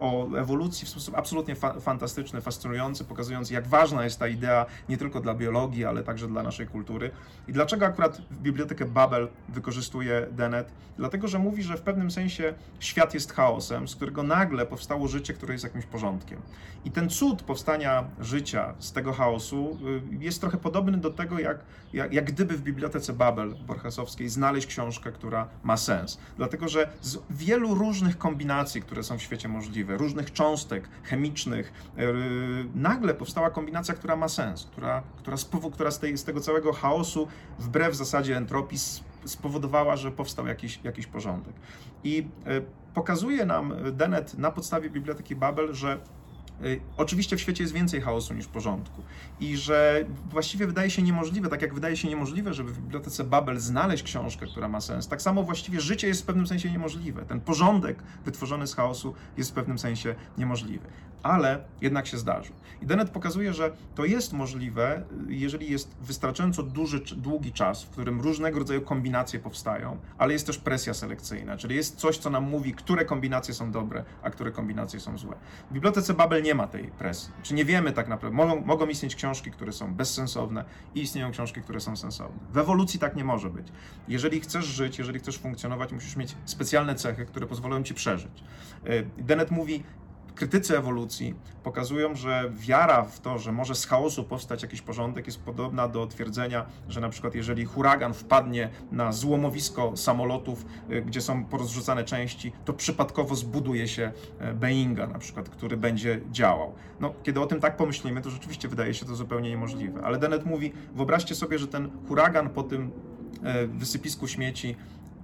o 0.00 0.36
ewolucji 0.36 0.86
w 0.86 0.90
sposób 0.90 1.14
absolutnie 1.18 1.54
fa 1.54 1.80
fantastyczny, 1.80 2.40
fascynujący, 2.40 3.04
pokazując, 3.04 3.50
jak 3.50 3.66
ważna 3.66 4.04
jest 4.04 4.18
ta 4.18 4.28
idea 4.28 4.66
nie 4.88 4.96
tylko 4.96 5.20
dla 5.20 5.34
biologii, 5.34 5.84
ale 5.84 6.02
także 6.02 6.28
dla 6.28 6.42
naszej 6.42 6.66
kultury. 6.66 7.10
I 7.48 7.52
dlaczego 7.52 7.86
akurat 7.86 8.20
bibliotekę 8.32 8.84
Babel 8.84 9.28
wykorzystuje 9.48 10.26
Dennett? 10.32 10.72
Dlatego, 10.96 11.28
że 11.28 11.38
mówi, 11.38 11.62
że 11.62 11.76
w 11.76 11.82
pewnym 11.82 12.10
sensie 12.10 12.54
świat 12.80 13.14
jest 13.14 13.32
chaosem, 13.32 13.88
z 13.88 13.96
którego 13.96 14.22
nagle 14.22 14.66
powstało 14.66 15.08
życie, 15.08 15.34
które 15.34 15.54
jest 15.54 15.64
jakimś 15.64 15.86
porządkiem. 15.86 16.38
I 16.84 16.90
ten 16.90 17.08
cud 17.10 17.42
powstania 17.42 18.04
życia 18.20 18.74
z 18.78 18.92
tego 18.92 19.12
chaosu 19.12 19.78
y, 20.12 20.24
jest 20.24 20.40
trochę 20.40 20.58
podobny 20.58 20.98
do 20.98 21.10
tego, 21.10 21.38
jak, 21.38 21.58
jak, 21.92 22.12
jak 22.12 22.24
gdyby 22.24 22.56
w 22.56 22.62
bibliotece 22.62 23.12
Babel 23.12 23.54
Borchesowskiej 23.66 24.28
znaleźć 24.28 24.66
książkę, 24.66 25.12
która 25.12 25.48
ma 25.62 25.76
sens. 25.76 26.18
Dlatego, 26.36 26.68
że 26.68 26.88
z 27.02 27.18
wielu 27.30 27.74
różnych 27.74 28.18
kombinacji, 28.18 28.82
które 28.82 29.02
są 29.02 29.18
w 29.18 29.22
świecie 29.22 29.48
możliwe, 29.48 29.85
możliwe, 29.86 29.96
różnych 29.96 30.32
cząstek 30.32 30.88
chemicznych, 31.02 31.72
e, 31.96 32.02
nagle 32.74 33.14
powstała 33.14 33.50
kombinacja, 33.50 33.94
która 33.94 34.16
ma 34.16 34.28
sens, 34.28 34.68
która, 34.72 35.02
która, 35.16 35.36
spowo, 35.36 35.70
która 35.70 35.90
z, 35.90 35.98
tej, 35.98 36.18
z 36.18 36.24
tego 36.24 36.40
całego 36.40 36.72
chaosu, 36.72 37.28
wbrew 37.58 37.94
zasadzie 37.94 38.36
entropii, 38.36 38.78
spowodowała, 39.24 39.96
że 39.96 40.10
powstał 40.10 40.46
jakiś, 40.46 40.80
jakiś 40.84 41.06
porządek. 41.06 41.54
I 42.04 42.26
e, 42.46 42.60
pokazuje 42.94 43.46
nam 43.46 43.74
Dennett 43.92 44.38
na 44.38 44.50
podstawie 44.50 44.90
Biblioteki 44.90 45.36
Babel, 45.36 45.74
że 45.74 45.98
oczywiście 46.96 47.36
w 47.36 47.40
świecie 47.40 47.64
jest 47.64 47.74
więcej 47.74 48.00
chaosu 48.00 48.34
niż 48.34 48.46
porządku 48.46 49.02
i 49.40 49.56
że 49.56 50.04
właściwie 50.30 50.66
wydaje 50.66 50.90
się 50.90 51.02
niemożliwe, 51.02 51.48
tak 51.48 51.62
jak 51.62 51.74
wydaje 51.74 51.96
się 51.96 52.08
niemożliwe, 52.08 52.54
żeby 52.54 52.72
w 52.72 52.78
bibliotece 52.78 53.24
Babel 53.24 53.58
znaleźć 53.58 54.02
książkę, 54.02 54.46
która 54.46 54.68
ma 54.68 54.80
sens, 54.80 55.08
tak 55.08 55.22
samo 55.22 55.42
właściwie 55.42 55.80
życie 55.80 56.08
jest 56.08 56.22
w 56.22 56.26
pewnym 56.26 56.46
sensie 56.46 56.70
niemożliwe. 56.70 57.24
Ten 57.24 57.40
porządek 57.40 58.02
wytworzony 58.24 58.66
z 58.66 58.74
chaosu 58.74 59.14
jest 59.36 59.50
w 59.50 59.54
pewnym 59.54 59.78
sensie 59.78 60.14
niemożliwy. 60.38 60.86
Ale 61.22 61.64
jednak 61.80 62.06
się 62.06 62.18
zdarzył. 62.18 62.54
I 62.82 62.86
Dennett 62.86 63.10
pokazuje, 63.10 63.54
że 63.54 63.72
to 63.94 64.04
jest 64.04 64.32
możliwe, 64.32 65.02
jeżeli 65.28 65.70
jest 65.70 65.96
wystarczająco 66.00 66.62
duży, 66.62 67.00
długi 67.16 67.52
czas, 67.52 67.84
w 67.84 67.90
którym 67.90 68.20
różnego 68.20 68.58
rodzaju 68.58 68.80
kombinacje 68.80 69.40
powstają, 69.40 69.98
ale 70.18 70.32
jest 70.32 70.46
też 70.46 70.58
presja 70.58 70.94
selekcyjna, 70.94 71.56
czyli 71.56 71.76
jest 71.76 71.96
coś, 71.96 72.18
co 72.18 72.30
nam 72.30 72.44
mówi, 72.44 72.74
które 72.74 73.04
kombinacje 73.04 73.54
są 73.54 73.70
dobre, 73.70 74.04
a 74.22 74.30
które 74.30 74.50
kombinacje 74.52 75.00
są 75.00 75.18
złe. 75.18 75.36
W 75.70 75.74
bibliotece 75.74 76.14
Babel 76.14 76.42
nie 76.46 76.54
ma 76.54 76.66
tej 76.66 76.84
presji. 76.84 77.32
Czy 77.42 77.54
nie 77.54 77.64
wiemy 77.64 77.92
tak 77.92 78.08
naprawdę, 78.08 78.36
mogą, 78.36 78.60
mogą 78.60 78.86
istnieć 78.86 79.14
książki, 79.14 79.50
które 79.50 79.72
są 79.72 79.94
bezsensowne 79.94 80.64
i 80.94 81.00
istnieją 81.00 81.30
książki, 81.30 81.62
które 81.62 81.80
są 81.80 81.96
sensowne. 81.96 82.38
W 82.52 82.58
ewolucji 82.58 83.00
tak 83.00 83.16
nie 83.16 83.24
może 83.24 83.50
być. 83.50 83.66
Jeżeli 84.08 84.40
chcesz 84.40 84.64
żyć, 84.64 84.98
jeżeli 84.98 85.18
chcesz 85.18 85.38
funkcjonować, 85.38 85.92
musisz 85.92 86.16
mieć 86.16 86.36
specjalne 86.44 86.94
cechy, 86.94 87.26
które 87.26 87.46
pozwolą 87.46 87.82
ci 87.82 87.94
przeżyć. 87.94 88.42
Y, 88.86 89.06
Dennett 89.18 89.50
mówi, 89.50 89.82
krytycy 90.36 90.78
ewolucji 90.78 91.34
pokazują, 91.62 92.14
że 92.14 92.50
wiara 92.54 93.02
w 93.02 93.20
to, 93.20 93.38
że 93.38 93.52
może 93.52 93.74
z 93.74 93.86
chaosu 93.86 94.24
powstać 94.24 94.62
jakiś 94.62 94.82
porządek, 94.82 95.26
jest 95.26 95.40
podobna 95.40 95.88
do 95.88 96.06
twierdzenia, 96.06 96.66
że 96.88 97.00
na 97.00 97.08
przykład 97.08 97.34
jeżeli 97.34 97.64
huragan 97.64 98.14
wpadnie 98.14 98.70
na 98.92 99.12
złomowisko 99.12 99.96
samolotów, 99.96 100.66
y, 100.90 101.02
gdzie 101.02 101.20
są 101.20 101.44
porozrzucane 101.44 102.04
części, 102.04 102.52
to 102.64 102.72
przypadkowo 102.72 103.34
zbuduje 103.34 103.88
się 103.88 104.12
e, 104.38 104.54
Boeinga 104.54 105.06
na 105.06 105.18
przykład, 105.18 105.48
który 105.48 105.76
będzie 105.76 106.20
działał. 106.30 106.74
No, 107.00 107.14
kiedy 107.22 107.40
o 107.40 107.46
tym 107.46 107.60
tak 107.60 107.76
pomyślimy, 107.76 108.20
to 108.20 108.30
rzeczywiście 108.30 108.68
wydaje 108.68 108.94
się 108.94 109.06
to 109.06 109.14
zupełnie 109.14 109.50
niemożliwe. 109.50 110.04
Ale 110.04 110.18
Dennett 110.18 110.46
mówi, 110.46 110.72
wyobraźcie 110.94 111.34
sobie, 111.34 111.58
że 111.58 111.68
ten 111.68 111.90
huragan 112.08 112.50
po 112.50 112.62
tym 112.62 112.90
e, 113.42 113.66
wysypisku 113.66 114.28
śmieci 114.28 114.76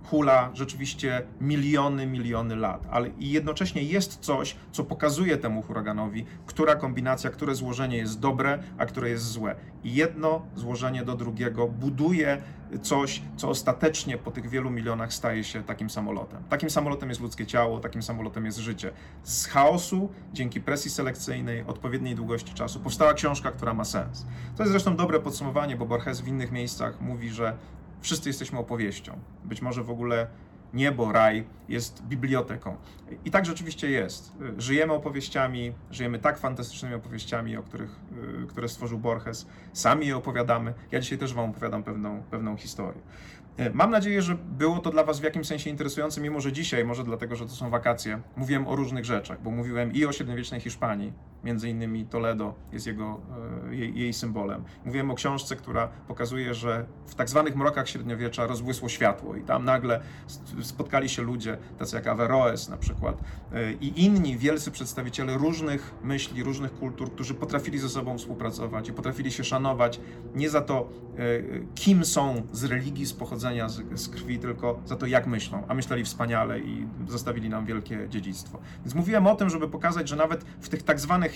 hula 0.04 0.50
rzeczywiście 0.54 1.22
miliony, 1.40 2.06
miliony 2.06 2.56
lat, 2.56 2.86
ale 2.90 3.08
i 3.08 3.30
jednocześnie 3.30 3.82
jest 3.82 4.18
coś, 4.20 4.56
co 4.72 4.84
pokazuje 4.84 5.36
temu 5.36 5.62
huraganowi, 5.62 6.24
która 6.46 6.76
kombinacja, 6.76 7.30
które 7.30 7.54
złożenie 7.54 7.96
jest 7.96 8.20
dobre, 8.20 8.62
a 8.78 8.86
które 8.86 9.10
jest 9.10 9.24
złe. 9.24 9.54
I 9.84 9.94
jedno 9.94 10.46
złożenie 10.54 11.04
do 11.04 11.16
drugiego 11.16 11.68
buduje 11.68 12.42
coś, 12.82 13.22
co 13.36 13.48
ostatecznie 13.48 14.18
po 14.18 14.30
tych 14.30 14.48
wielu 14.48 14.70
milionach 14.70 15.12
staje 15.12 15.44
się 15.44 15.62
takim 15.62 15.90
samolotem. 15.90 16.42
Takim 16.48 16.70
samolotem 16.70 17.08
jest 17.08 17.20
ludzkie 17.20 17.46
ciało, 17.46 17.80
takim 17.80 18.02
samolotem 18.02 18.46
jest 18.46 18.58
życie. 18.58 18.92
Z 19.22 19.46
chaosu, 19.46 20.10
dzięki 20.32 20.60
presji 20.60 20.90
selekcyjnej, 20.90 21.64
odpowiedniej 21.66 22.14
długości 22.14 22.54
czasu, 22.54 22.80
powstała 22.80 23.14
książka, 23.14 23.50
która 23.50 23.74
ma 23.74 23.84
sens. 23.84 24.26
To 24.56 24.62
jest 24.62 24.70
zresztą 24.72 24.96
dobre 24.96 25.20
podsumowanie, 25.20 25.76
bo 25.76 25.86
Borges 25.86 26.20
w 26.20 26.28
innych 26.28 26.52
miejscach 26.52 27.00
mówi, 27.00 27.30
że 27.30 27.56
wszyscy 28.02 28.28
jesteśmy 28.28 28.58
opowieścią. 28.58 29.18
Być 29.44 29.62
może 29.62 29.82
w 29.82 29.90
ogóle 29.90 30.26
niebo, 30.74 31.12
raj 31.12 31.44
jest 31.68 32.02
biblioteką. 32.02 32.76
I 33.24 33.30
tak 33.30 33.46
rzeczywiście 33.46 33.90
jest. 33.90 34.32
Żyjemy 34.58 34.92
opowieściami, 34.92 35.72
żyjemy 35.90 36.18
tak 36.18 36.38
fantastycznymi 36.38 36.94
opowieściami, 36.94 37.56
o 37.56 37.62
których, 37.62 38.00
y, 38.44 38.46
które 38.46 38.68
stworzył 38.68 38.98
Borges. 38.98 39.46
Sami 39.72 40.06
je 40.06 40.16
opowiadamy. 40.16 40.74
Ja 40.90 41.00
dzisiaj 41.00 41.18
też 41.18 41.34
Wam 41.34 41.50
opowiadam 41.50 41.82
pewną, 41.82 42.22
pewną 42.30 42.56
historię. 42.56 43.00
E, 43.56 43.70
mam 43.70 43.90
nadzieję, 43.90 44.22
że 44.22 44.34
było 44.34 44.78
to 44.78 44.90
dla 44.90 45.04
Was 45.04 45.20
w 45.20 45.22
jakimś 45.22 45.46
sensie 45.46 45.70
interesujące, 45.70 46.20
mimo 46.20 46.40
że 46.40 46.52
dzisiaj, 46.52 46.84
może 46.84 47.04
dlatego, 47.04 47.36
że 47.36 47.44
to 47.44 47.50
są 47.50 47.70
wakacje, 47.70 48.20
mówiłem 48.36 48.68
o 48.68 48.76
różnych 48.76 49.04
rzeczach, 49.04 49.42
bo 49.42 49.50
mówiłem 49.50 49.92
i 49.92 50.04
o 50.04 50.12
średniowiecznej 50.12 50.60
Hiszpanii, 50.60 51.12
między 51.44 51.68
innymi 51.68 52.06
Toledo 52.06 52.54
jest 52.72 52.86
jego, 52.86 53.20
e, 53.68 53.74
jej, 53.74 53.98
jej 53.98 54.12
symbolem. 54.12 54.64
Mówiłem 54.84 55.10
o 55.10 55.14
książce, 55.14 55.56
która 55.56 55.88
pokazuje, 56.08 56.54
że 56.54 56.86
w 57.06 57.14
tak 57.14 57.30
zwanych 57.30 57.56
mrokach 57.56 57.88
średniowiecza 57.88 58.46
rozbłysło 58.46 58.88
światło 58.88 59.36
i 59.36 59.42
tam 59.42 59.64
nagle 59.64 60.00
spotkali 60.62 61.08
się 61.08 61.22
ludzie, 61.22 61.58
tacy 61.78 61.96
jak 61.96 62.06
Averroes 62.06 62.68
na 62.68 62.76
przykład 62.76 63.20
e, 63.52 63.72
i 63.72 64.04
inni 64.04 64.38
wielcy 64.38 64.70
przedstawiciele 64.70 65.34
różnych 65.38 65.94
myśli, 66.02 66.42
różnych 66.42 66.74
kultur, 66.74 67.12
którzy 67.12 67.34
potrafili 67.34 67.78
ze 67.78 67.88
sobą 67.88 68.18
współpracować 68.18 68.88
i 68.88 68.92
potrafili 68.92 69.32
się 69.32 69.44
szanować 69.44 70.00
nie 70.34 70.50
za 70.50 70.60
to, 70.60 70.88
kim 71.74 72.04
są 72.04 72.42
z 72.52 72.64
religii, 72.64 73.06
z 73.06 73.12
pochodzenia 73.12 73.68
z, 73.68 74.00
z, 74.00 74.08
krwi, 74.08 74.38
tylko 74.38 74.80
za 74.84 74.96
to, 74.96 75.06
jak 75.06 75.26
myślą. 75.26 75.62
A 75.68 75.74
myśleli 75.74 76.04
wspaniale 76.04 76.60
i 76.60 76.86
zostawili 77.08 77.48
nam 77.48 77.66
wielkie 77.66 78.08
dziedzictwo. 78.08 78.58
Więc 78.84 78.94
mówiłem 78.94 79.26
o 79.26 79.34
tym, 79.34 79.50
żeby 79.50 79.68
pokazać, 79.68 80.08
że 80.08 80.16
nawet 80.16 80.44
w 80.60 80.68
tych 80.68 80.82
tak 80.82 81.00
zwanych 81.00 81.31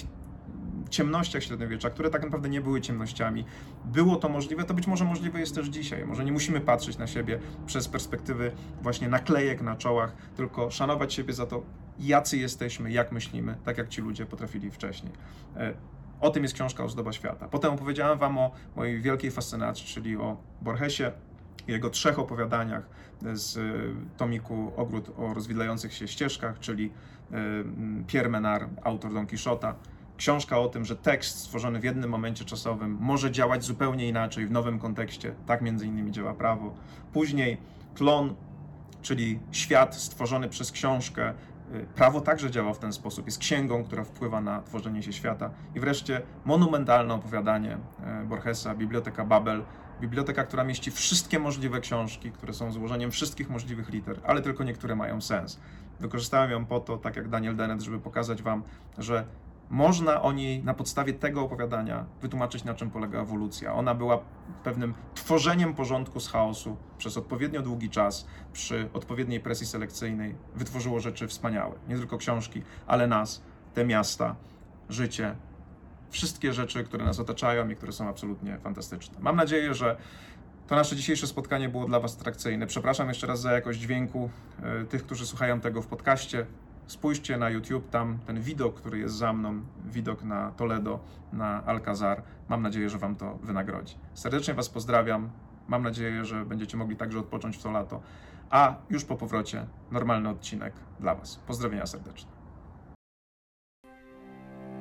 ciemnościach 0.91 1.43
średniowiecza, 1.43 1.91
które 1.91 2.11
tak 2.11 2.23
naprawdę 2.23 2.49
nie 2.49 2.61
były 2.61 2.81
ciemnościami, 2.81 3.45
było 3.85 4.17
to 4.17 4.29
możliwe, 4.29 4.65
to 4.65 4.75
być 4.75 4.87
może 4.87 5.05
możliwe 5.05 5.41
jest 5.41 5.55
też 5.55 5.67
dzisiaj. 5.67 6.07
Może 6.07 6.25
nie 6.25 6.33
musimy 6.33 6.61
patrzeć 6.61 6.99
na 6.99 7.07
siebie 7.07 7.39
przez 7.67 7.89
perspektywy 7.89 8.53
właśnie 8.83 9.09
naklejek 9.09 9.63
na 9.63 9.77
czołach, 9.77 10.17
tylko 10.37 10.71
szanować 10.71 11.15
siebie 11.15 11.33
za 11.33 11.47
to, 11.47 11.63
jacy 11.99 12.39
jesteśmy, 12.39 12.93
jak 12.93 13.13
myślimy, 13.13 13.57
tak 13.65 13.79
jak 13.79 13.89
ci 13.89 14.01
ludzie 14.01 14.27
potrafili 14.27 14.71
wcześniej. 14.71 15.13
E, 15.57 15.75
o 16.21 16.31
tym 16.31 16.43
jest 16.43 16.55
książka 16.55 16.85
Ozdoba 16.85 17.13
Świata. 17.13 17.49
Potem 17.49 17.73
opowiedziałem 17.73 18.19
Wam 18.19 18.39
o 18.39 18.51
mojej 18.77 19.01
wielkiej 19.01 19.31
fascynacji, 19.31 19.87
czyli 19.87 20.17
o 20.17 20.37
Borgesie, 20.63 21.13
jego 21.69 21.91
trzech 21.91 22.19
opowiadaniach 22.19 22.89
z 23.33 23.57
e, 23.57 23.61
tomiku 24.17 24.73
Ogród 24.77 25.11
o 25.19 25.35
rozwidlających 25.35 25.95
się 25.95 26.09
ścieżkach, 26.09 26.59
czyli 26.59 26.93
Pierre 28.07 28.29
Menard, 28.29 28.71
autor 28.85 29.12
Don 29.12 29.27
Quixota. 29.27 29.75
Książka 30.17 30.59
o 30.59 30.69
tym, 30.69 30.85
że 30.85 30.97
tekst 30.97 31.39
stworzony 31.39 31.81
w 31.81 31.85
jednym 31.85 32.11
momencie 32.11 32.45
czasowym 32.45 32.99
może 33.01 33.31
działać 33.31 33.65
zupełnie 33.65 34.09
inaczej 34.09 34.47
w 34.47 34.51
nowym 34.51 34.79
kontekście. 34.79 35.35
Tak 35.47 35.62
między 35.62 35.87
innymi 35.87 36.12
działa 36.12 36.35
prawo. 36.35 36.75
Później 37.12 37.59
Tlon, 37.95 38.35
czyli 39.03 39.39
świat 39.53 39.95
stworzony 39.95 40.49
przez 40.49 40.73
książkę. 40.73 41.35
E, 41.73 41.81
prawo 41.95 42.21
także 42.21 42.51
działa 42.51 42.73
w 42.73 42.79
ten 42.79 42.93
sposób. 42.93 43.27
Jest 43.27 43.39
księgą, 43.39 43.85
która 43.85 44.05
wpływa 44.05 44.41
na 44.41 44.62
tworzenie 44.62 45.03
się 45.03 45.12
świata. 45.12 45.51
I 45.75 45.81
wreszcie 45.81 46.23
monumentalne 46.45 47.15
opowiadanie 47.15 47.79
Borgesa, 48.29 48.75
Biblioteka 48.75 49.25
Babel, 49.25 49.62
Biblioteka, 50.01 50.45
która 50.45 50.65
mieści 50.65 50.91
wszystkie 50.91 51.39
możliwe 51.39 51.81
książki, 51.81 52.33
które 52.33 52.53
są 52.53 52.73
złożeniem 52.73 53.11
wszystkich 53.11 53.51
możliwych 53.51 53.89
liter, 53.89 54.21
ale 54.25 54.43
tylko 54.43 54.65
niektóre 54.65 54.97
mają 54.97 55.21
sens. 55.21 55.61
Wykorzystałem 56.01 56.51
ją 56.51 56.67
po 56.67 56.81
to, 56.81 56.97
tak 56.97 57.17
jak 57.17 57.29
Daniel 57.29 57.57
Dennett, 57.57 57.83
żeby 57.83 57.99
pokazać 57.99 58.43
Wam, 58.43 58.63
że 58.99 59.27
można 59.71 60.23
o 60.23 60.33
niej 60.33 60.65
na 60.65 60.75
podstawie 60.75 61.13
tego 61.13 61.43
opowiadania 61.43 62.05
wytłumaczyć, 62.23 62.65
na 62.65 62.75
czym 62.75 62.91
polega 62.91 63.21
ewolucja. 63.21 63.75
Ona 63.75 63.95
była 63.95 64.19
pewnym 64.65 64.95
tworzeniem 65.15 65.75
porządku 65.75 66.21
z 66.21 66.29
chaosu 66.29 66.77
przez 66.99 67.17
odpowiednio 67.17 67.63
długi 67.63 67.91
czas, 67.91 68.27
przy 68.53 68.89
odpowiedniej 68.93 69.41
presji 69.41 69.67
selekcyjnej. 69.67 70.35
Wytworzyło 70.55 71.01
rzeczy 71.01 71.29
wspaniałe. 71.29 71.75
Nie 71.89 71.97
tylko 71.97 72.19
książki, 72.19 72.63
ale 72.87 73.07
nas, 73.07 73.43
te 73.75 73.85
miasta, 73.85 74.37
życie, 74.89 75.37
wszystkie 76.16 76.52
rzeczy, 76.52 76.85
które 76.85 77.05
nas 77.05 77.20
otaczają 77.20 77.68
i 77.68 77.76
które 77.76 77.92
są 77.92 78.09
absolutnie 78.09 78.59
fantastyczne. 78.59 79.16
Mam 79.20 79.37
nadzieję, 79.37 79.74
że 79.74 79.96
to 80.66 80.76
nasze 80.76 80.96
dzisiejsze 80.96 81.26
spotkanie 81.26 81.68
było 81.68 81.87
dla 81.87 82.00
Was 82.00 82.16
atrakcyjne. 82.20 82.66
Przepraszam 82.66 83.09
jeszcze 83.09 83.26
raz 83.26 83.40
za 83.40 83.52
jakość 83.52 83.79
dźwięku 83.79 84.31
e, 84.62 84.85
tych, 84.85 85.02
którzy 85.02 85.26
słuchają 85.26 85.61
tego 85.61 85.83
w 85.83 85.87
podcaście. 85.87 86.46
Spójrzcie 86.87 87.37
na 87.37 87.50
YouTube, 87.50 87.90
tam 87.90 88.18
ten 88.26 88.40
widok, 88.40 88.81
który 88.81 88.98
jest 88.98 89.14
za 89.14 89.33
mną, 89.33 89.61
widok 89.85 90.24
na 90.24 90.50
Toledo, 90.50 91.00
na 91.33 91.64
Alcazar. 91.64 92.22
Mam 92.48 92.62
nadzieję, 92.62 92.90
że 92.90 92.98
Wam 92.98 93.16
to 93.16 93.38
wynagrodzi. 93.42 93.94
Serdecznie 94.14 94.55
Was 94.55 94.68
pozdrawiam. 94.68 95.31
Mam 95.68 95.83
nadzieję, 95.83 96.24
że 96.24 96.44
będziecie 96.44 96.76
mogli 96.76 96.96
także 96.96 97.18
odpocząć 97.18 97.57
w 97.57 97.62
to 97.62 97.70
lato. 97.70 98.00
A 98.50 98.74
już 98.90 99.05
po 99.05 99.16
powrocie 99.16 99.66
normalny 99.90 100.29
odcinek 100.29 100.72
dla 101.00 101.14
Was. 101.14 101.37
Pozdrowienia 101.37 101.87
serdeczne. 101.87 102.36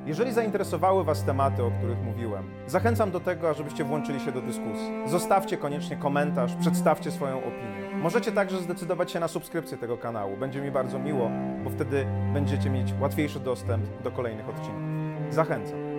Jeżeli 0.05 0.33
zainteresowały 0.33 1.03
Was 1.03 1.23
tematy, 1.23 1.63
o 1.63 1.71
których 1.71 2.01
mówiłem, 2.03 2.49
zachęcam 2.67 3.11
do 3.11 3.19
tego, 3.19 3.49
ażebyście 3.49 3.83
włączyli 3.83 4.19
się 4.19 4.31
do 4.31 4.41
dyskusji. 4.41 4.91
Zostawcie 5.05 5.57
koniecznie 5.57 5.97
komentarz, 5.97 6.55
przedstawcie 6.55 7.11
swoją 7.11 7.37
opinię. 7.37 7.95
Możecie 8.01 8.31
także 8.31 8.61
zdecydować 8.61 9.11
się 9.11 9.19
na 9.19 9.27
subskrypcję 9.27 9.77
tego 9.77 9.97
kanału. 9.97 10.37
Będzie 10.37 10.61
mi 10.61 10.71
bardzo 10.71 10.99
miło, 10.99 11.29
bo 11.63 11.69
wtedy 11.69 12.05
będziecie 12.33 12.69
mieć 12.69 12.93
łatwiejszy 12.99 13.39
dostęp 13.39 13.85
do 14.03 14.11
kolejnych 14.11 14.49
odcinków. 14.49 14.83
Zachęcam. 15.29 15.94